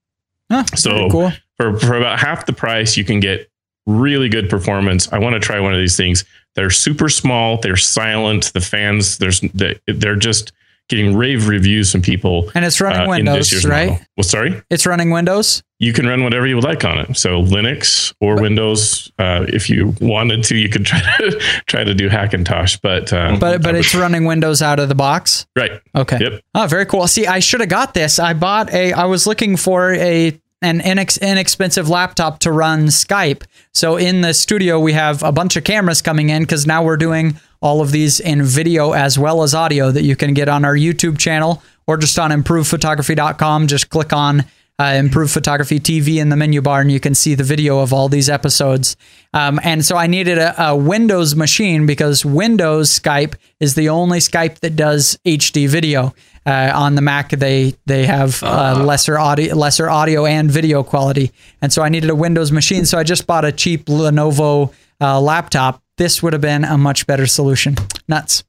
[0.50, 1.32] Huh, so cool.
[1.56, 3.50] for, for about half the price, you can get
[3.86, 5.10] really good performance.
[5.12, 6.24] I want to try one of these things.
[6.54, 7.58] They're super small.
[7.58, 8.52] They're silent.
[8.52, 9.40] The fans, there's
[9.86, 10.52] they're just
[10.88, 12.50] getting rave reviews from people.
[12.54, 13.90] And it's running uh, Windows, right?
[13.90, 14.06] model.
[14.16, 15.62] Well, sorry It's running Windows.
[15.80, 17.16] You can run whatever you would like on it.
[17.16, 21.94] So Linux or Windows, uh, if you wanted to, you could try to try to
[21.94, 22.80] do Hackintosh.
[22.82, 25.46] But uh, But but it's running Windows out of the box.
[25.56, 25.80] right.
[25.94, 26.18] Okay.
[26.20, 26.42] Yep.
[26.54, 27.06] Oh, very cool.
[27.06, 28.18] See, I should have got this.
[28.18, 28.92] I bought a.
[28.92, 33.44] I was looking for a an inex, inexpensive laptop to run Skype.
[33.72, 36.96] So in the studio, we have a bunch of cameras coming in because now we're
[36.96, 40.64] doing all of these in video as well as audio that you can get on
[40.64, 43.66] our YouTube channel or just on improvephotography.com.
[43.68, 44.44] Just click on
[44.80, 47.92] uh, Improve Photography TV in the menu bar, and you can see the video of
[47.92, 48.96] all these episodes.
[49.34, 54.18] Um, and so I needed a, a Windows machine because Windows Skype is the only
[54.18, 56.14] Skype that does HD video.
[56.46, 61.30] Uh, on the Mac, they they have uh, lesser audio, lesser audio and video quality,
[61.60, 62.86] and so I needed a Windows machine.
[62.86, 65.82] So I just bought a cheap Lenovo uh, laptop.
[65.98, 67.76] This would have been a much better solution.
[68.08, 68.44] Nuts.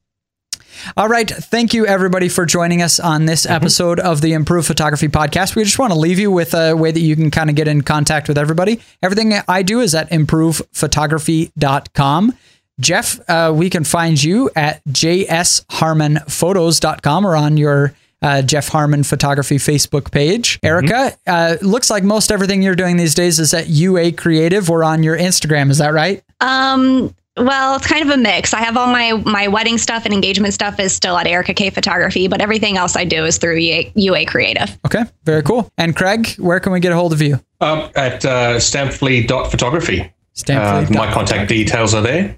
[0.96, 1.28] All right.
[1.28, 5.56] Thank you, everybody, for joining us on this episode of the Improve Photography Podcast.
[5.56, 7.68] We just want to leave you with a way that you can kind of get
[7.68, 8.80] in contact with everybody.
[9.02, 12.38] Everything I do is at improvephotography.com.
[12.80, 19.56] Jeff, uh, we can find you at jsharmonphotos.com or on your uh, Jeff Harmon Photography
[19.56, 20.58] Facebook page.
[20.62, 24.84] Erica, uh, looks like most everything you're doing these days is at UA Creative or
[24.84, 25.70] on your Instagram.
[25.70, 26.22] Is that right?
[26.40, 28.52] Um, well, it's kind of a mix.
[28.52, 31.70] I have all my my wedding stuff and engagement stuff is still at Erica K
[31.70, 34.78] Photography, but everything else I do is through UA, UA Creative.
[34.84, 35.70] Okay, very cool.
[35.78, 37.40] And Craig, where can we get a hold of you?
[37.60, 40.00] Um, at uh, stampfleet.photography.
[40.00, 40.94] Uh, Stampfleet.
[40.94, 42.36] my contact details are there.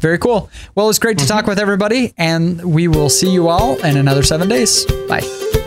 [0.00, 0.50] Very cool.
[0.74, 3.98] Well, it was great to talk with everybody, and we will see you all in
[3.98, 4.86] another seven days.
[5.08, 5.66] Bye.